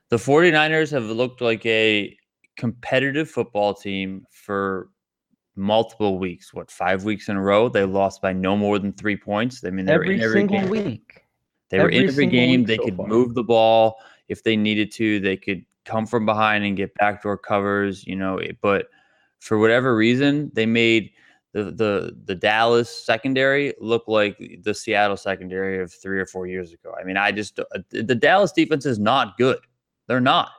[0.09, 2.17] the 49ers have looked like a
[2.57, 4.89] competitive football team for
[5.57, 6.53] multiple weeks.
[6.55, 9.63] What, 5 weeks in a row they lost by no more than 3 points.
[9.65, 10.69] I mean they were every in every single game.
[10.71, 11.21] week.
[11.71, 12.65] They were in Every every game.
[12.65, 13.07] They so could far.
[13.07, 13.97] move the ball
[14.29, 15.21] if they needed to.
[15.21, 18.41] They could come from behind and get backdoor covers, you know.
[18.63, 18.87] But
[19.41, 21.11] for whatever reason, they made
[21.55, 26.73] the the the Dallas secondary look like the Seattle secondary of three or four years
[26.73, 26.95] ago.
[27.01, 29.61] I mean, I just uh, the Dallas defense is not good.
[30.09, 30.51] They're not,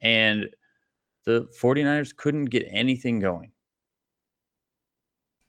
[0.00, 0.48] and
[1.24, 3.50] the 49ers couldn't get anything going.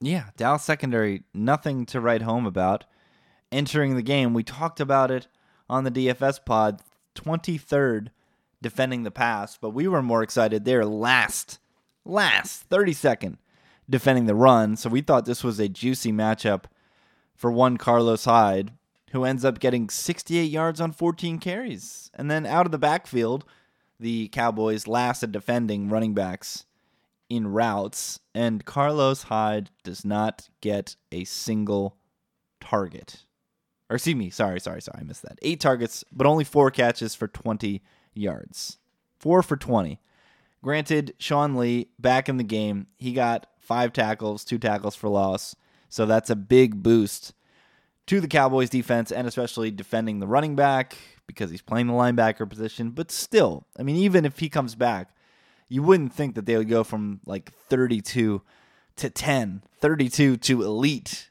[0.02, 2.86] Yeah, Dallas secondary, nothing to write home about.
[3.52, 5.28] Entering the game, we talked about it
[5.70, 6.82] on the DFS pod.
[7.16, 8.10] 23rd
[8.62, 10.66] defending the pass, but we were more excited.
[10.66, 11.60] They're last,
[12.06, 13.38] last, 32nd
[13.90, 14.76] defending the run.
[14.76, 16.64] So we thought this was a juicy matchup
[17.36, 18.72] for one Carlos Hyde,
[19.12, 22.12] who ends up getting 68 yards on 14 carries.
[22.14, 23.46] And then out of the backfield,
[24.00, 26.66] the Cowboys last at defending running backs
[27.30, 31.98] in routes, and Carlos Hyde does not get a single
[32.60, 33.26] target.
[33.90, 35.40] Or excuse me, sorry, sorry, sorry, I missed that.
[35.42, 37.82] Eight targets, but only four catches for 20
[38.14, 38.78] yards.
[39.20, 40.00] Four for 20.
[40.62, 45.56] Granted, Sean Lee back in the game, he got five tackles, two tackles for loss.
[45.90, 47.34] So that's a big boost
[48.08, 52.50] to the Cowboys defense and especially defending the running back because he's playing the linebacker
[52.50, 52.92] position.
[52.92, 55.10] But still, I mean, even if he comes back,
[55.68, 58.42] you wouldn't think that they would go from like 32
[58.96, 61.30] to 10, 32 to elite.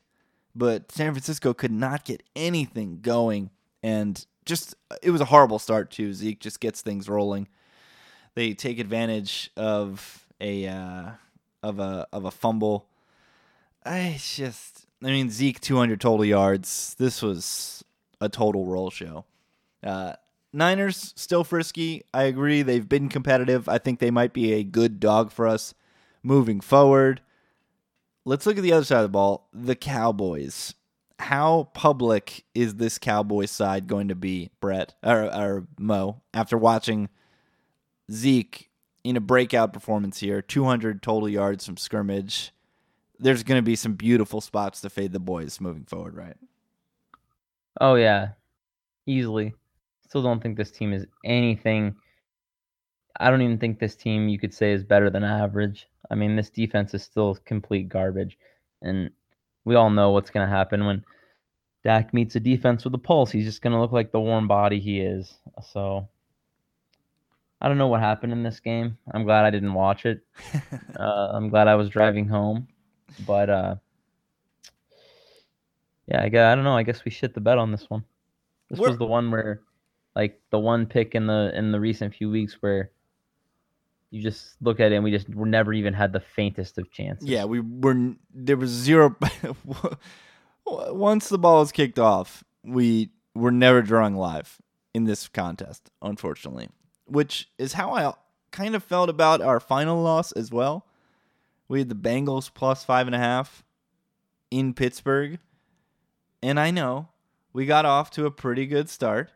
[0.55, 3.51] But San Francisco could not get anything going.
[3.83, 6.13] And just, it was a horrible start, too.
[6.13, 7.49] Zeke just gets things rolling.
[8.35, 11.11] They take advantage of a, uh,
[11.67, 12.87] of a, of a fumble.
[13.85, 16.95] I just, I mean, Zeke 200 total yards.
[16.99, 17.85] This was
[18.21, 19.25] a total roll show.
[19.83, 20.15] Uh,
[20.53, 22.03] Niners still frisky.
[22.15, 22.63] I agree.
[22.63, 23.69] They've been competitive.
[23.69, 25.75] I think they might be a good dog for us
[26.23, 27.21] moving forward.
[28.25, 29.49] Let's look at the other side of the ball.
[29.53, 30.75] The Cowboys.
[31.19, 37.09] How public is this Cowboys side going to be, Brett or, or Mo, after watching
[38.11, 38.71] Zeke
[39.07, 40.43] in a breakout performance here?
[40.43, 42.53] 200 total yards from scrimmage.
[43.19, 46.37] There's going to be some beautiful spots to fade the boys moving forward, right?
[47.81, 48.31] Oh yeah,
[49.07, 49.55] easily.
[50.09, 51.97] Still don't think this team is anything.
[53.19, 55.87] I don't even think this team you could say is better than average.
[56.11, 58.39] I mean, this defense is still complete garbage,
[58.83, 59.11] and
[59.65, 61.05] we all know what's going to happen when
[61.83, 63.31] Dak meets a defense with a pulse.
[63.31, 65.35] He's just going to look like the warm body he is.
[65.73, 66.09] So
[67.61, 68.99] I don't know what happened in this game.
[69.13, 70.21] I'm glad I didn't watch it.
[70.99, 72.69] uh, I'm glad I was driving home,
[73.27, 73.75] but uh,
[76.07, 76.77] yeah, I, guess, I don't know.
[76.77, 78.05] I guess we shit the bed on this one.
[78.71, 79.63] This We're- was the one where,
[80.15, 82.91] like, the one pick in the in the recent few weeks where
[84.11, 87.29] you just look at it and we just never even had the faintest of chances.
[87.29, 88.15] Yeah, we were.
[88.33, 89.17] There was zero.
[90.67, 94.59] Once the ball was kicked off, we were never drawing live
[94.95, 96.69] in this contest, unfortunately.
[97.07, 98.13] Which is how I
[98.51, 100.87] kind of felt about our final loss as well.
[101.69, 103.65] We had the Bengals plus five and a half
[104.51, 105.39] in Pittsburgh,
[106.43, 107.09] and I know
[107.53, 109.31] we got off to a pretty good start.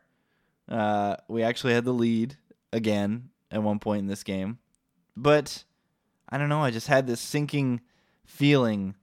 [0.69, 2.37] Uh, we actually had the lead
[2.71, 4.59] again at one point in this game,
[5.17, 5.65] but
[6.29, 6.61] I don't know.
[6.61, 7.81] I just had this sinking
[8.25, 8.95] feeling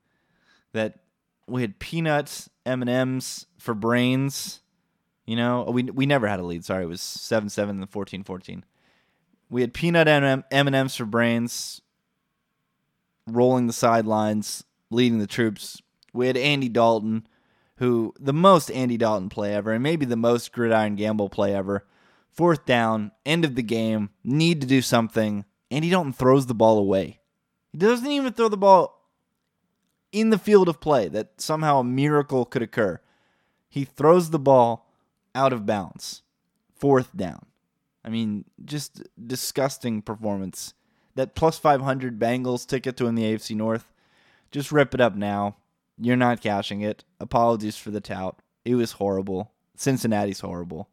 [0.73, 1.01] that
[1.47, 4.61] we had peanuts, M and M's for brains.
[5.29, 6.65] You know, we we never had a lead.
[6.65, 8.63] Sorry, it was seven seven and 14-14.
[9.51, 11.83] We had peanut M and M's for brains,
[13.27, 15.83] rolling the sidelines, leading the troops.
[16.15, 17.27] We had Andy Dalton,
[17.77, 21.87] who the most Andy Dalton play ever, and maybe the most gridiron gamble play ever.
[22.31, 25.45] Fourth down, end of the game, need to do something.
[25.71, 27.21] Andy Dalton throws the ball away.
[27.71, 29.07] He doesn't even throw the ball
[30.11, 32.99] in the field of play that somehow a miracle could occur.
[33.69, 34.87] He throws the ball
[35.39, 36.23] out of bounds.
[36.75, 37.47] Fourth down.
[38.05, 40.75] I mean, just disgusting performance.
[41.15, 43.93] That plus 500 Bengals ticket to win the AFC North.
[44.51, 45.57] Just rip it up now.
[46.01, 47.05] You're not cashing it.
[47.21, 48.41] Apologies for the tout.
[48.65, 49.53] It was horrible.
[49.77, 50.89] Cincinnati's horrible.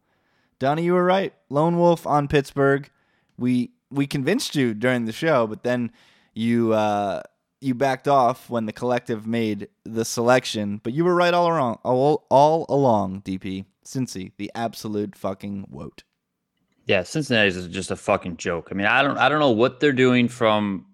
[0.59, 1.33] Donnie, you were right.
[1.49, 2.89] Lone Wolf on Pittsburgh.
[3.37, 5.91] We we convinced you during the show, but then
[6.33, 7.21] you uh,
[7.61, 10.79] you backed off when the collective made the selection.
[10.83, 11.79] But you were right all along.
[11.83, 13.65] All, all along, DP.
[13.85, 16.03] Cincy, the absolute fucking woat.
[16.85, 18.69] Yeah, Cincinnati's is just a fucking joke.
[18.71, 20.85] I mean, I don't I don't know what they're doing from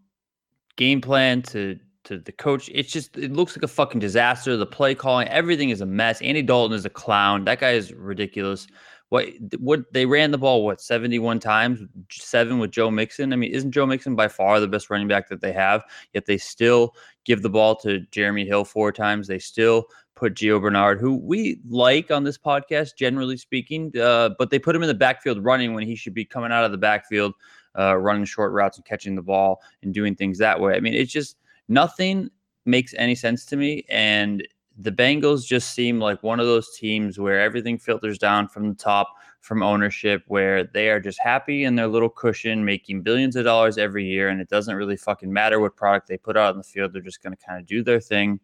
[0.78, 2.69] game plan to to the coach.
[2.74, 4.56] It's just it looks like a fucking disaster.
[4.56, 6.21] The play calling, everything is a mess.
[6.21, 7.45] Andy Dalton is a clown.
[7.45, 8.67] That guy is ridiculous.
[9.12, 9.28] What
[9.60, 13.34] what they ran the ball what 71 times, seven with Joe Mixon.
[13.34, 15.84] I mean, isn't Joe Mixon by far the best running back that they have?
[16.13, 16.95] Yet they still
[17.26, 19.28] give the ball to Jeremy Hill four times.
[19.28, 24.50] They still put Gio Bernard, who we like on this podcast, generally speaking, uh, but
[24.50, 26.78] they put him in the backfield running when he should be coming out of the
[26.78, 27.34] backfield,
[27.78, 30.76] uh, running short routes and catching the ball and doing things that way.
[30.76, 31.36] I mean, it's just
[31.67, 32.30] nothing
[32.65, 33.84] makes any sense to me.
[33.89, 34.47] And
[34.83, 38.75] the Bengals just seem like one of those teams where everything filters down from the
[38.75, 43.43] top from ownership, where they are just happy in their little cushion, making billions of
[43.43, 44.29] dollars every year.
[44.29, 46.93] And it doesn't really fucking matter what product they put out on the field.
[46.93, 48.39] They're just going to kind of do their thing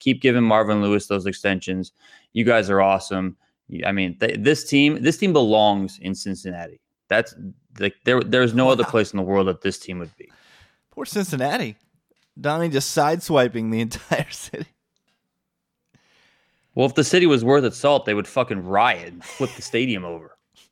[0.00, 1.92] keep giving Marvin Lewis those extensions.
[2.32, 3.36] You guys are awesome.
[3.86, 6.80] I mean, they, this team, this team belongs in Cincinnati.
[7.06, 7.34] That's
[7.78, 8.20] like there.
[8.20, 10.30] There's no other place in the world that this team would be.
[10.90, 11.76] Poor Cincinnati.
[12.40, 14.66] Donnie just sideswiping the entire city.
[16.74, 19.62] Well, if the city was worth its salt, they would fucking riot and flip the
[19.62, 20.36] stadium over.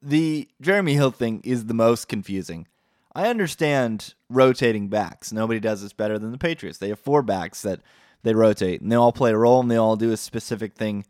[0.00, 2.68] The Jeremy Hill thing is the most confusing.
[3.16, 5.32] I understand rotating backs.
[5.32, 6.78] Nobody does this better than the Patriots.
[6.78, 7.80] They have four backs that
[8.22, 11.04] they rotate, and they all play a role, and they all do a specific thing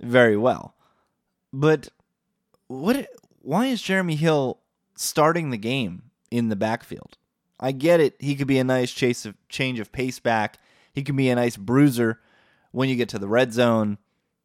[0.00, 0.74] very well.
[1.52, 1.90] But
[2.66, 3.06] what?
[3.40, 4.58] Why is Jeremy Hill
[4.96, 7.18] starting the game in the backfield?
[7.60, 8.16] I get it.
[8.18, 10.58] He could be a nice chase of change of pace back.
[10.92, 12.18] He could be a nice bruiser
[12.74, 13.98] when you get to the red zone.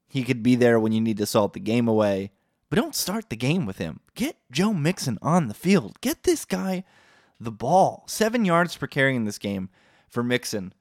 [0.07, 2.31] He could be there when you need to salt the game away.
[2.69, 4.01] But don't start the game with him.
[4.13, 5.99] Get Joe Mixon on the field.
[6.01, 6.83] Get this guy
[7.39, 8.03] the ball.
[8.07, 9.69] Seven yards per carry in this game
[10.07, 10.73] for Mixon.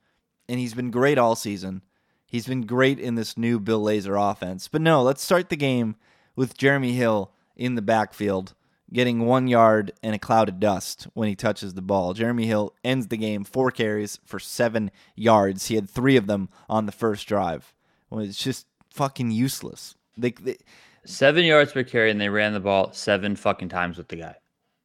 [0.49, 1.83] And he's been great all season.
[2.27, 4.69] He's been great in this new Bill Lazor offense.
[4.69, 5.97] But no, let's start the game
[6.37, 8.55] with Jeremy Hill in the backfield,
[8.93, 12.15] getting one yard and a cloud of dust when he touches the ball.
[12.15, 15.67] Jeremy Hill ends the game four carries for seven yards.
[15.67, 17.75] He had three of them on the first drive.
[18.11, 19.95] Well, it's just fucking useless.
[20.17, 20.57] They, they,
[21.05, 24.35] Seven yards per carry, and they ran the ball seven fucking times with the guy.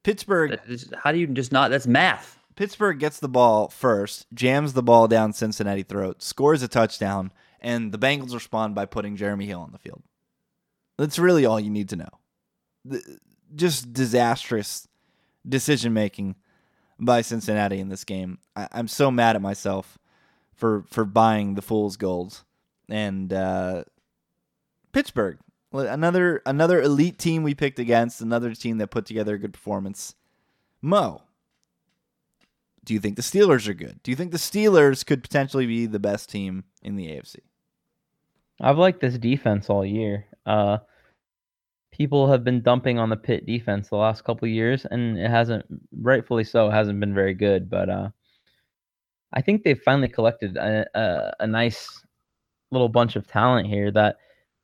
[0.03, 0.59] Pittsburgh
[0.95, 1.71] how do you just not?
[1.71, 2.37] That's math.
[2.55, 7.91] Pittsburgh gets the ball first, jams the ball down Cincinnati throat, scores a touchdown, and
[7.91, 10.03] the Bengals respond by putting Jeremy Hill on the field.
[10.97, 12.09] That's really all you need to know.
[12.85, 13.17] The-
[13.55, 14.87] just disastrous
[15.47, 16.35] decision making
[16.99, 18.39] by Cincinnati in this game.
[18.55, 19.97] I- I'm so mad at myself
[20.53, 22.43] for for buying the fool's gold.
[22.89, 23.83] And uh,
[24.91, 25.37] Pittsburgh,
[25.71, 30.15] another another elite team we picked against, another team that put together a good performance.
[30.81, 31.23] Mo,
[32.83, 34.01] do you think the Steelers are good?
[34.03, 37.37] Do you think the Steelers could potentially be the best team in the AFC?
[38.61, 40.25] I've liked this defense all year.
[40.45, 40.79] Uh,
[41.93, 45.63] people have been dumping on the Pitt defense the last couple years, and it hasn't,
[46.01, 47.69] rightfully so, hasn't been very good.
[47.69, 48.09] But uh,
[49.31, 52.03] I think they've finally collected a, a, a nice
[52.71, 54.17] little bunch of talent here that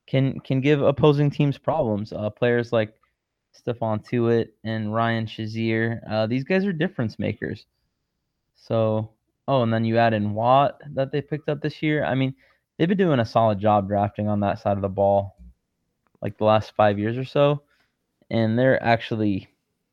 [0.08, 2.12] can can give opposing teams problems.
[2.12, 2.96] Uh, players like
[3.56, 7.68] Stephon Tuitt and Ryan Shazier, uh, these guys are difference makers.
[8.56, 9.12] So,
[9.48, 12.04] oh, and then you add in Watt that they picked up this year.
[12.04, 12.34] I mean,
[12.78, 15.36] they've been doing a solid job drafting on that side of the ball
[16.22, 17.62] like the last five years or so
[18.32, 19.50] and they're actually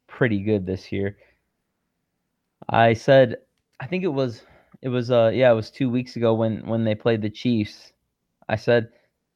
[0.06, 1.16] pretty good this year.
[2.68, 3.36] I said
[3.78, 4.42] i think it was
[4.80, 7.92] it was uh yeah it was two weeks ago when when they played the chiefs.
[8.48, 8.88] I said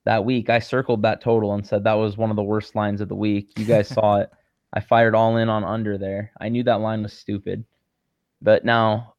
[0.06, 3.00] that week i circled that total and said that was one of the worst lines
[3.00, 3.50] of the week.
[3.58, 4.30] You guys saw it.
[4.72, 6.32] I fired all in on under there.
[6.40, 7.64] I knew that line was stupid.
[8.40, 9.14] But now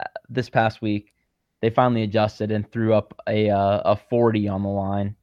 [0.00, 1.14] uh, this past week
[1.60, 5.14] they finally adjusted and threw up a uh, a 40 on the line.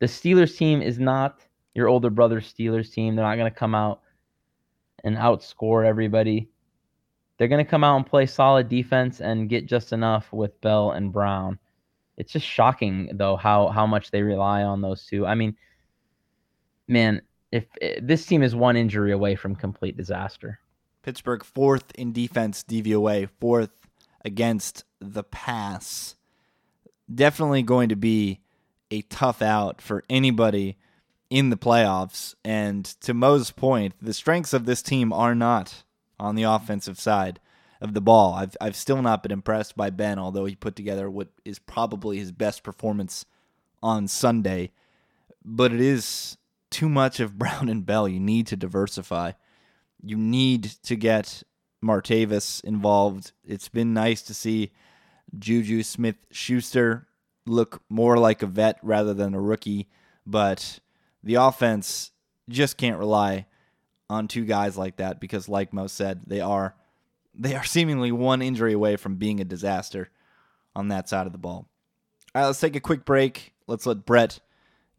[0.00, 1.40] The Steelers team is not
[1.74, 3.14] your older brother's Steelers team.
[3.14, 4.00] They're not going to come out
[5.04, 6.48] and outscore everybody.
[7.36, 10.92] They're going to come out and play solid defense and get just enough with Bell
[10.92, 11.58] and Brown.
[12.16, 15.24] It's just shocking though how how much they rely on those two.
[15.24, 15.56] I mean,
[16.86, 20.58] man, if, if this team is one injury away from complete disaster.
[21.02, 23.70] Pittsburgh fourth in defense DVOA, fourth
[24.22, 26.14] against the pass.
[27.12, 28.40] Definitely going to be
[28.90, 30.76] a tough out for anybody
[31.30, 32.34] in the playoffs.
[32.44, 35.84] And to Mo's point, the strengths of this team are not
[36.18, 37.40] on the offensive side
[37.80, 38.34] of the ball.
[38.34, 42.18] I've I've still not been impressed by Ben, although he put together what is probably
[42.18, 43.24] his best performance
[43.82, 44.72] on Sunday.
[45.42, 46.36] But it is
[46.70, 48.08] too much of Brown and Bell.
[48.08, 49.32] You need to diversify.
[50.02, 51.42] You need to get
[51.82, 53.32] Martavis involved.
[53.44, 54.72] It's been nice to see
[55.38, 57.06] Juju Smith Schuster
[57.46, 59.88] look more like a vet rather than a rookie,
[60.26, 60.80] but
[61.22, 62.12] the offense
[62.48, 63.46] just can't rely
[64.08, 66.74] on two guys like that because like Mo said, they are
[67.34, 70.10] they are seemingly one injury away from being a disaster
[70.74, 71.68] on that side of the ball.
[72.34, 73.54] All right, let's take a quick break.
[73.66, 74.40] Let's let Brett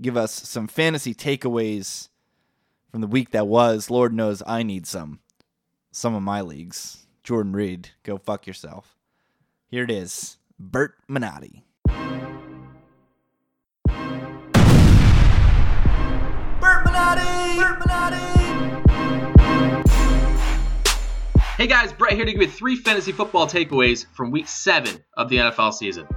[0.02, 2.10] give us some fantasy takeaways
[2.90, 3.90] from the week that was.
[3.90, 5.20] Lord knows I need some.
[5.92, 7.06] Some of my leagues.
[7.24, 8.96] Jordan Reed, go fuck yourself.
[9.68, 10.38] Here it is.
[10.60, 11.64] Bert Minotti.
[21.62, 25.30] Hey guys, Brett here to give you three fantasy football takeaways from week seven of
[25.30, 26.08] the NFL season.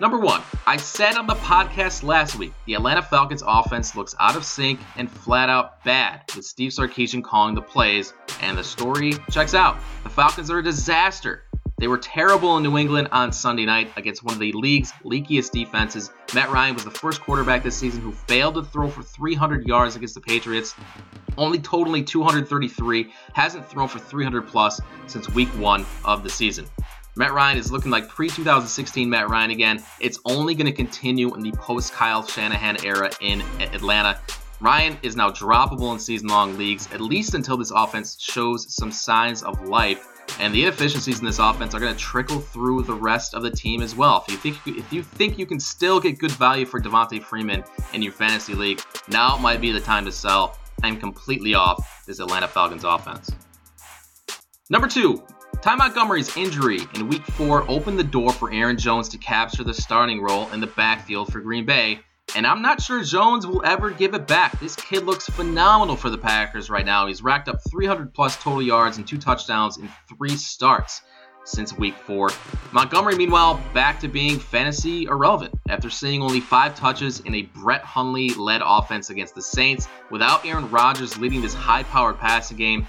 [0.00, 4.34] Number one, I said on the podcast last week the Atlanta Falcons offense looks out
[4.34, 9.12] of sync and flat out bad, with Steve Sarkisian calling the plays, and the story
[9.30, 9.76] checks out.
[10.04, 11.42] The Falcons are a disaster.
[11.84, 15.50] They were terrible in New England on Sunday night against one of the league's leakiest
[15.50, 16.10] defenses.
[16.34, 19.94] Matt Ryan was the first quarterback this season who failed to throw for 300 yards
[19.94, 20.74] against the Patriots.
[21.36, 26.64] only totaling 233, hasn't thrown for 300 plus since week one of the season.
[27.16, 29.84] Matt Ryan is looking like pre 2016 Matt Ryan again.
[30.00, 34.18] It's only going to continue in the post Kyle Shanahan era in Atlanta.
[34.58, 38.90] Ryan is now droppable in season long leagues, at least until this offense shows some
[38.90, 40.13] signs of life.
[40.40, 43.50] And the inefficiencies in this offense are going to trickle through the rest of the
[43.50, 44.24] team as well.
[44.26, 47.62] If you think if you think you can still get good value for Devonta Freeman
[47.92, 50.58] in your fantasy league, now might be the time to sell.
[50.82, 53.30] I'm completely off this Atlanta Falcons offense.
[54.70, 55.22] Number two,
[55.62, 59.72] Ty Montgomery's injury in week four opened the door for Aaron Jones to capture the
[59.72, 62.00] starting role in the backfield for Green Bay.
[62.36, 64.58] And I'm not sure Jones will ever give it back.
[64.58, 67.06] This kid looks phenomenal for the Packers right now.
[67.06, 71.02] He's racked up 300 plus total yards and two touchdowns in three starts
[71.44, 72.30] since week four.
[72.72, 77.82] Montgomery, meanwhile, back to being fantasy irrelevant after seeing only five touches in a Brett
[77.82, 79.86] Hundley led offense against the Saints.
[80.10, 82.86] Without Aaron Rodgers leading this high powered passing game,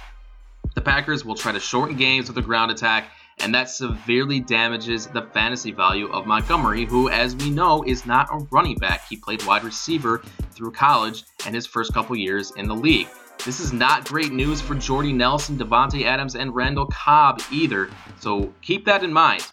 [0.73, 3.09] the Packers will try to shorten games with a ground attack,
[3.39, 8.29] and that severely damages the fantasy value of Montgomery, who, as we know, is not
[8.31, 9.07] a running back.
[9.07, 13.07] He played wide receiver through college and his first couple years in the league.
[13.43, 18.51] This is not great news for Jordy Nelson, Davante Adams, and Randall Cobb either, so
[18.61, 19.45] keep that in mind.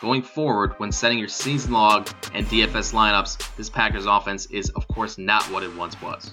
[0.00, 4.86] Going forward, when setting your season log and DFS lineups, this Packers offense is, of
[4.88, 6.32] course, not what it once was.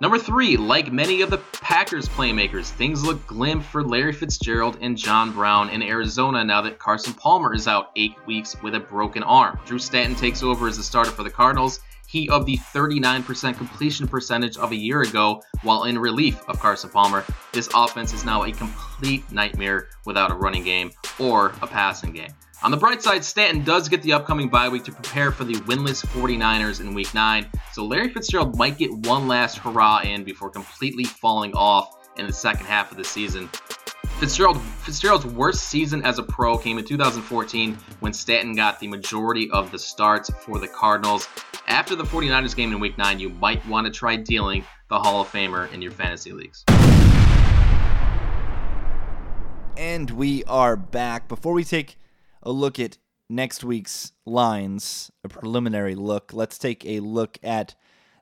[0.00, 4.96] Number three, like many of the Packers playmakers, things look glim for Larry Fitzgerald and
[4.96, 9.22] John Brown in Arizona now that Carson Palmer is out eight weeks with a broken
[9.22, 9.60] arm.
[9.66, 11.80] Drew Stanton takes over as the starter for the Cardinals.
[12.06, 16.88] He of the 39% completion percentage of a year ago, while in relief of Carson
[16.88, 17.22] Palmer.
[17.52, 22.32] This offense is now a complete nightmare without a running game or a passing game.
[22.62, 25.54] On the bright side, Stanton does get the upcoming bye week to prepare for the
[25.54, 30.50] winless 49ers in week 9, so Larry Fitzgerald might get one last hurrah in before
[30.50, 33.48] completely falling off in the second half of the season.
[34.18, 39.50] Fitzgerald, Fitzgerald's worst season as a pro came in 2014 when Stanton got the majority
[39.52, 41.28] of the starts for the Cardinals.
[41.66, 45.22] After the 49ers game in week 9, you might want to try dealing the Hall
[45.22, 46.66] of Famer in your fantasy leagues.
[49.78, 51.26] And we are back.
[51.26, 51.96] Before we take
[52.42, 57.74] a look at next week's lines, a preliminary look, let's take a look at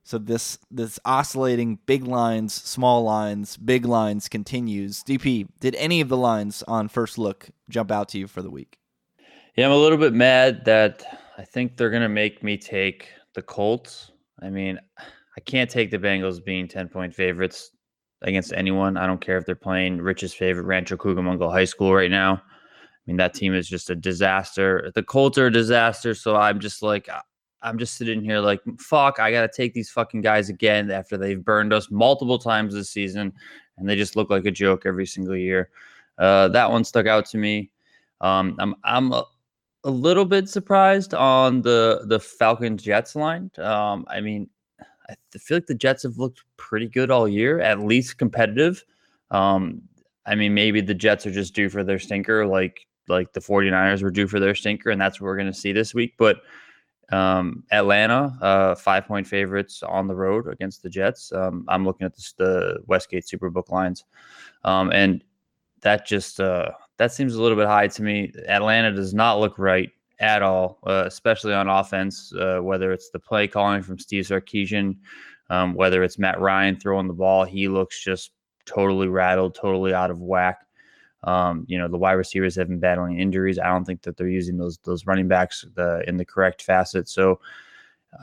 [0.04, 5.04] So this this oscillating big lines, small lines, big lines continues.
[5.04, 8.50] DP, did any of the lines on first look jump out to you for the
[8.50, 8.78] week?
[9.54, 11.04] Yeah, I'm a little bit mad that
[11.36, 14.12] I think they're gonna make me take the Colts.
[14.40, 14.80] I mean,
[15.38, 17.70] I can't take the Bengals being 10 point favorites
[18.22, 18.96] against anyone.
[18.96, 22.42] I don't care if they're playing Rich's favorite Rancho Cucamonga High School right now.
[22.42, 24.90] I mean, that team is just a disaster.
[24.96, 26.12] The Colts are a disaster.
[26.16, 27.08] So I'm just like,
[27.62, 31.16] I'm just sitting here like, fuck, I got to take these fucking guys again after
[31.16, 33.32] they've burned us multiple times this season.
[33.76, 35.70] And they just look like a joke every single year.
[36.18, 37.70] Uh, that one stuck out to me.
[38.20, 39.24] Um, I'm, I'm a,
[39.84, 43.52] a, little bit surprised on the, the Falcons Jets line.
[43.58, 44.50] Um, I mean,
[45.10, 48.84] I feel like the Jets have looked pretty good all year, at least competitive.
[49.30, 49.82] Um,
[50.26, 54.02] I mean, maybe the Jets are just due for their stinker, like like the 49ers
[54.02, 56.14] were due for their stinker, and that's what we're going to see this week.
[56.18, 56.42] But
[57.10, 61.32] Um, Atlanta, uh, five point favorites on the road against the Jets.
[61.32, 64.04] Um, I'm looking at this, the Westgate Superbook lines,
[64.64, 65.24] um, and
[65.80, 68.30] that just uh, that seems a little bit high to me.
[68.46, 69.90] Atlanta does not look right
[70.20, 72.32] at all, uh, especially on offense.
[72.32, 74.96] Uh, whether it's the play calling from Steve Sarkisian,
[75.50, 78.32] um, whether it's Matt Ryan throwing the ball, he looks just
[78.66, 80.66] totally rattled, totally out of whack.
[81.24, 83.58] Um, you know, the wide receivers have been battling injuries.
[83.58, 87.08] I don't think that they're using those those running backs the, in the correct facet.
[87.08, 87.40] So,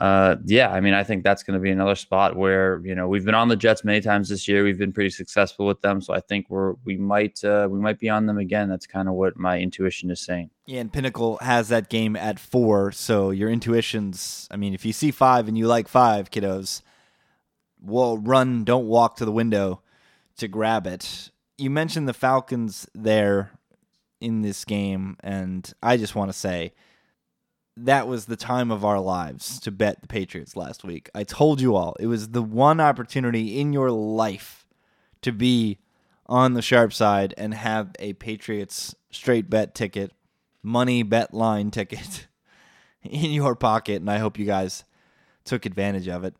[0.00, 3.08] uh, yeah, I mean, I think that's going to be another spot where you know
[3.08, 4.64] we've been on the Jets many times this year.
[4.64, 7.98] We've been pretty successful with them, so I think we're we might uh, we might
[7.98, 8.68] be on them again.
[8.68, 10.50] That's kind of what my intuition is saying.
[10.66, 14.48] Yeah, and Pinnacle has that game at four, so your intuitions.
[14.50, 16.82] I mean, if you see five and you like five, kiddos,
[17.80, 19.82] well, run, don't walk to the window
[20.38, 23.52] to grab it you mentioned the Falcons there
[24.20, 26.72] in this game, and I just want to say
[27.76, 31.10] that was the time of our lives to bet the Patriots last week.
[31.14, 34.66] I told you all it was the one opportunity in your life
[35.22, 35.78] to be
[36.26, 40.12] on the sharp side and have a Patriots straight bet ticket,
[40.62, 42.26] money bet line ticket
[43.02, 44.84] in your pocket, and I hope you guys
[45.44, 46.34] took advantage of it.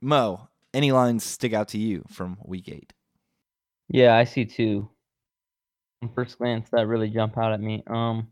[0.00, 2.92] Mo, any lines stick out to you from week eight?
[3.88, 4.90] Yeah, I see two.
[6.14, 7.82] First glance, that really jump out at me.
[7.86, 8.28] Um,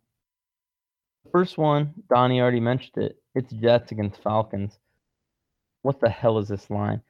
[1.31, 3.17] first one, Donnie already mentioned it.
[3.35, 4.79] It's Jets against Falcons.
[5.83, 7.03] What the hell is this line?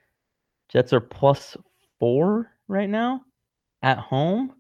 [0.69, 1.57] Jets are plus
[1.99, 3.23] four right now
[3.83, 4.53] at home.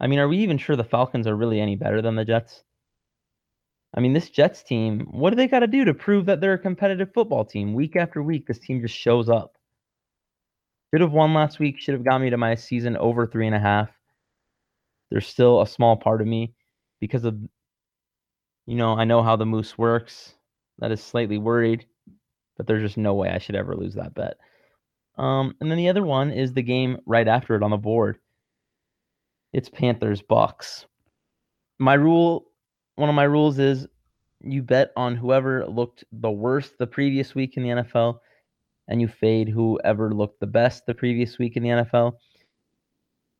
[0.00, 2.64] I mean, are we even sure the Falcons are really any better than the Jets?
[3.94, 6.54] I mean, this Jets team, what do they got to do to prove that they're
[6.54, 7.74] a competitive football team?
[7.74, 9.56] Week after week, this team just shows up.
[10.92, 11.78] Should have won last week.
[11.78, 13.90] Should have got me to my season over three and a half.
[15.10, 16.54] There's still a small part of me
[17.00, 17.36] because of,
[18.66, 20.34] you know, I know how the Moose works.
[20.78, 21.86] That is slightly worried,
[22.56, 24.36] but there's just no way I should ever lose that bet.
[25.18, 28.18] Um, and then the other one is the game right after it on the board.
[29.52, 30.86] It's Panthers Bucks.
[31.78, 32.46] My rule,
[32.96, 33.86] one of my rules is
[34.42, 38.20] you bet on whoever looked the worst the previous week in the NFL
[38.88, 42.14] and you fade whoever looked the best the previous week in the NFL.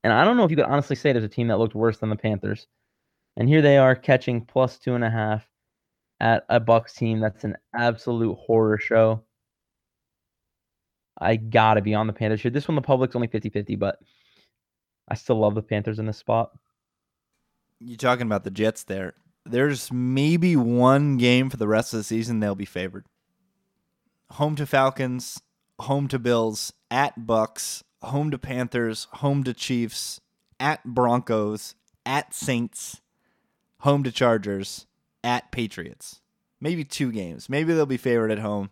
[0.05, 1.99] And I don't know if you could honestly say there's a team that looked worse
[1.99, 2.67] than the Panthers.
[3.37, 5.49] And here they are catching plus two and a half
[6.21, 9.23] at a Bucks team that's an absolute horror show.
[11.19, 12.51] I gotta be on the Panthers here.
[12.51, 13.99] This one, the public's only 50 50, but
[15.09, 16.51] I still love the Panthers in this spot.
[17.79, 19.15] You're talking about the Jets there.
[19.47, 23.07] There's maybe one game for the rest of the season they'll be favored
[24.33, 25.41] home to Falcons,
[25.81, 30.21] home to Bills, at Bucks, home to Panthers, home to Chiefs,
[30.59, 31.75] at Broncos,
[32.07, 33.01] at Saints,
[33.81, 34.87] home to Chargers,
[35.23, 36.21] at Patriots.
[36.61, 37.49] Maybe two games.
[37.49, 38.71] Maybe they'll be favored at home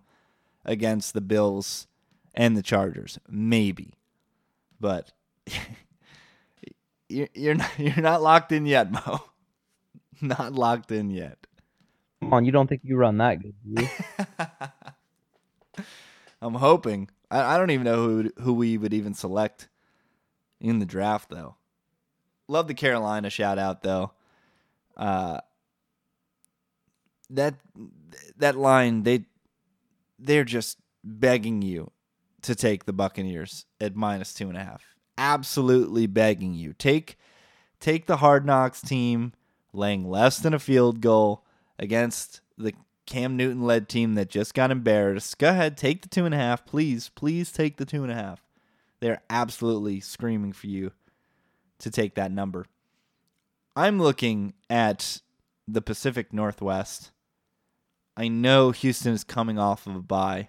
[0.65, 1.87] against the Bills
[2.35, 3.19] and the Chargers.
[3.29, 3.95] Maybe.
[4.81, 5.13] But
[7.09, 9.23] you're not, you're not locked in yet, Mo.
[10.21, 11.39] Not locked in yet.
[12.21, 13.89] Come on, you don't think you run that good, do you?
[16.43, 17.09] I'm hoping.
[17.31, 19.69] I, I don't even know who who we would even select
[20.61, 21.55] in the draft though.
[22.49, 24.11] Love the Carolina shout out though.
[24.99, 25.41] Uh,
[27.31, 27.55] that
[28.37, 29.25] that line they
[30.19, 31.91] they're just begging you
[32.43, 34.83] to take the Buccaneers at minus two and a half.
[35.17, 36.73] Absolutely begging you.
[36.73, 37.19] Take
[37.81, 39.33] take the hard knocks team
[39.73, 41.45] laying less than a field goal
[41.79, 42.73] against the
[43.07, 45.39] Cam Newton led team that just got embarrassed.
[45.39, 46.67] Go ahead, take the two and a half.
[46.67, 48.43] Please, please take the two and a half.
[49.01, 50.93] They're absolutely screaming for you
[51.79, 52.67] to take that number.
[53.79, 55.21] I'm looking at
[55.69, 57.13] the Pacific Northwest.
[58.17, 60.49] I know Houston is coming off of a bye,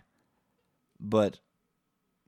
[1.00, 1.38] but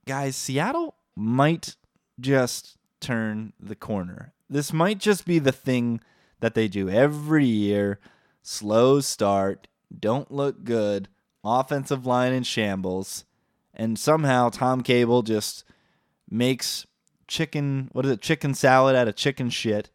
[0.06, 1.74] guys, Seattle might
[2.20, 4.32] just turn the corner.
[4.48, 6.00] This might just be the thing
[6.38, 7.98] that they do every year
[8.40, 9.66] slow start,
[9.98, 11.08] don't look good,
[11.42, 13.24] offensive line in shambles,
[13.74, 15.64] and somehow Tom Cable just
[16.30, 16.86] makes
[17.26, 19.90] chicken what is it chicken salad out of chicken shit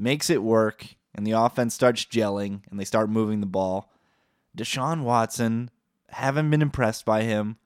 [0.00, 3.90] makes it work and the offense starts gelling and they start moving the ball.
[4.56, 5.70] Deshaun watson
[6.08, 7.56] haven't been impressed by him.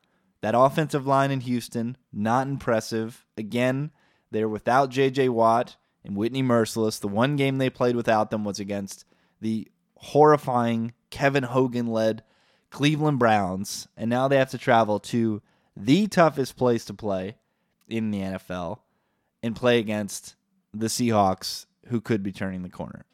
[0.40, 3.24] That offensive line in houston not impressive.
[3.36, 3.90] Again
[4.30, 8.58] they're without jj watt and whitney mercilus the one game they played without them was
[8.58, 9.04] against
[9.40, 12.22] the horrifying Kevin Hogan led
[12.70, 15.40] Cleveland Browns, and now they have to travel to
[15.76, 17.36] the toughest place to play
[17.88, 18.80] in the NFL
[19.42, 20.34] and play against
[20.72, 23.04] the Seahawks, who could be turning the corner.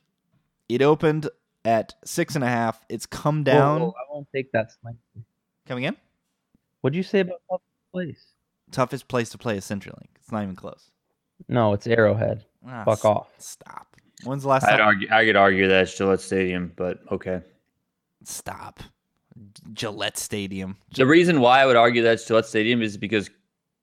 [0.68, 1.28] It opened
[1.64, 2.84] at six and a half.
[2.88, 3.80] It's come down.
[3.80, 5.24] whoa, I won't take that slightly.
[5.66, 5.96] Coming in.
[6.80, 7.62] What'd you say about Public
[7.92, 8.32] Place?
[8.70, 10.06] Toughest place to play is CenturyLink.
[10.16, 10.90] It's not even close.
[11.48, 12.44] No, it's Arrowhead.
[12.66, 13.28] Ah, Fuck s- off.
[13.38, 13.96] Stop.
[14.24, 14.80] When's the last I'd time?
[14.86, 17.40] argue, I could argue that it's Gillette Stadium, but okay.
[18.24, 18.80] Stop.
[19.72, 20.76] Gillette Stadium.
[20.94, 23.30] The reason why I would argue that it's Gillette Stadium is because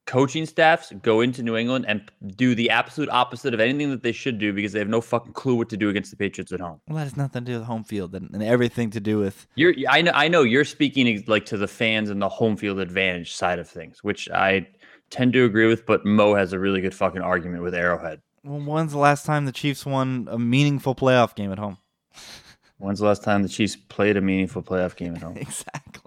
[0.07, 4.13] coaching staffs go into New England and do the absolute opposite of anything that they
[4.13, 6.59] should do because they have no fucking clue what to do against the Patriots at
[6.59, 6.79] home.
[6.87, 9.45] Well, that has nothing to do with home field and, and everything to do with
[9.55, 12.79] You're, I know, I know you're speaking like to the fans and the home field
[12.79, 14.67] advantage side of things, which I
[15.09, 15.85] tend to agree with.
[15.85, 18.21] But Mo has a really good fucking argument with Arrowhead.
[18.43, 21.77] Well, when's the last time the Chiefs won a meaningful playoff game at home?
[22.79, 25.35] When's the last time the Chiefs played a meaningful playoff game at home?
[25.37, 26.06] Exactly.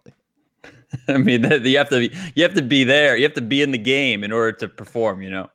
[1.08, 3.16] I mean, that, you have to be, you have to be there.
[3.16, 5.22] You have to be in the game in order to perform.
[5.22, 5.50] You know.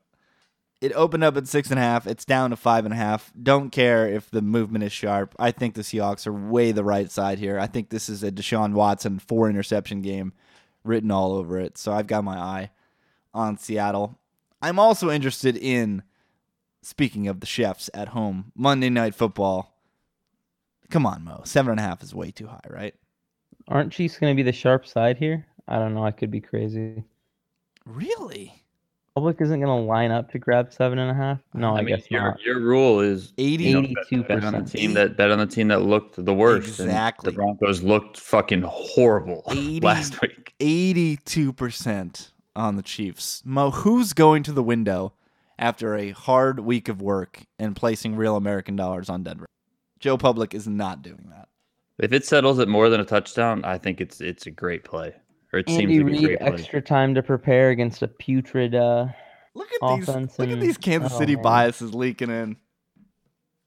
[0.81, 2.05] It opened up at six and a half.
[2.05, 3.31] It's down to five and a half.
[3.41, 5.33] Don't care if the movement is sharp.
[5.39, 7.57] I think the Seahawks are way the right side here.
[7.59, 10.33] I think this is a Deshaun Watson four interception game
[10.83, 11.77] written all over it.
[11.77, 12.71] So I've got my eye
[13.33, 14.19] on Seattle.
[14.61, 16.03] I'm also interested in,
[16.81, 19.73] speaking of the chefs at home, Monday Night Football.
[20.89, 21.41] Come on, Mo.
[21.45, 22.95] Seven and a half is way too high, right?
[23.67, 25.45] Aren't Chiefs going to be the sharp side here?
[25.67, 26.05] I don't know.
[26.05, 27.03] I could be crazy.
[27.85, 28.61] Really?
[29.15, 31.39] Public isn't going to line up to grab seven and a half.
[31.53, 32.41] No, I, mean, guess your, not.
[32.41, 34.71] Your rule is 80 you know, Eighty-two bet on the percent.
[34.81, 36.79] team that bet on the team that looked the worst.
[36.79, 37.31] and Exactly.
[37.31, 40.53] the Broncos looked fucking horrible 80 last week.
[40.59, 43.41] 82% on the Chiefs.
[43.45, 45.13] Mo, who's going to the window
[45.57, 49.45] after a hard week of work and placing real American dollars on Denver?
[49.99, 51.47] Joe Public is not doing that.
[51.97, 55.13] If it settles at more than a touchdown, I think it's it's a great play.
[55.53, 56.47] Or it Andy seems like a Reid great play.
[56.49, 58.75] extra time to prepare against a putrid.
[58.75, 59.07] Uh,
[59.53, 61.43] Look at these Offense look at these Kansas oh, City man.
[61.43, 62.57] biases leaking in.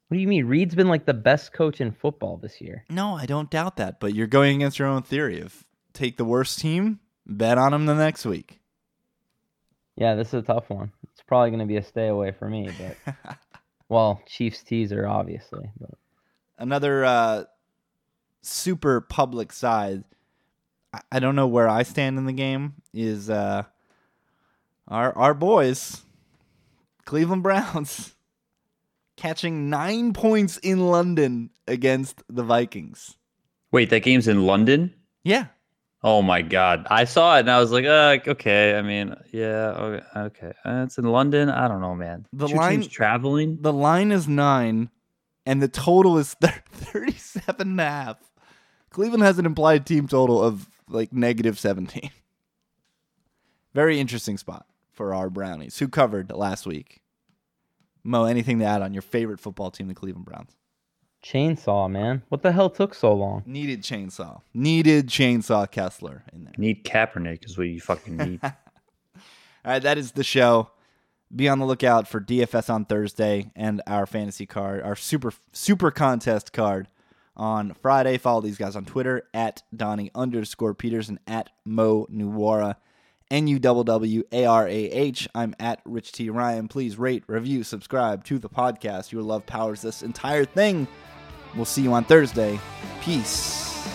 [0.09, 0.45] what do you mean?
[0.45, 2.85] Reid's been like the best coach in football this year.
[2.91, 5.65] No, I don't doubt that, but you're going against your own theory of
[5.95, 8.61] take the worst team, bet on them the next week.
[9.97, 10.93] Yeah, this is a tough one.
[11.11, 12.69] It's probably going to be a stay away for me,
[13.07, 13.15] but
[13.89, 15.71] well, Chiefs teaser obviously.
[15.81, 15.91] But
[16.59, 17.45] Another uh,
[18.43, 20.05] super public side.
[20.93, 22.75] I- I don't know where I stand in the game.
[22.95, 23.65] Is uh,
[24.89, 26.03] our our boys,
[27.05, 28.15] Cleveland Browns,
[29.17, 33.17] catching nine points in London against the Vikings.
[33.71, 34.95] Wait, that game's in London?
[35.25, 35.47] Yeah,
[36.05, 36.87] Oh my god.
[36.91, 38.79] I saw it and I was like, uh, okay.
[38.79, 40.05] I mean, yeah, okay.
[40.17, 40.53] okay.
[40.65, 41.51] Uh, it's in London.
[41.51, 42.25] I don't know, man.
[42.33, 43.59] The Two line- traveling.
[43.61, 44.91] the line is nine,
[45.45, 48.17] and the total is thir- 37 and a half.
[48.91, 52.11] Cleveland has an implied team total of like negative 17.
[53.75, 57.03] Very interesting spot for our Brownies, who covered last week.
[58.03, 60.57] Mo, anything to add on your favorite football team, the Cleveland Browns?
[61.23, 63.43] chainsaw, man, what the hell took so long?
[63.47, 64.41] Needed chainsaw.
[64.55, 66.55] Needed chainsaw Kessler in there.
[66.57, 68.41] Need Kaepernick is what you fucking need.
[68.45, 68.53] All
[69.65, 70.71] right, that is the show.
[71.35, 75.91] Be on the lookout for DFS on Thursday and our fantasy card, our super super
[75.91, 76.89] contest card
[77.39, 78.19] on Friday.
[78.19, 82.77] Follow these guys on Twitter at Donnie underscore Peters and at Mo Nuwara.
[83.31, 85.29] N U W W A R A H.
[85.35, 86.67] I'm at Rich T Ryan.
[86.67, 89.13] Please rate, review, subscribe to the podcast.
[89.13, 90.89] Your love powers this entire thing.
[91.55, 92.59] We'll see you on Thursday.
[93.03, 93.87] Peace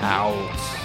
[0.00, 0.81] out.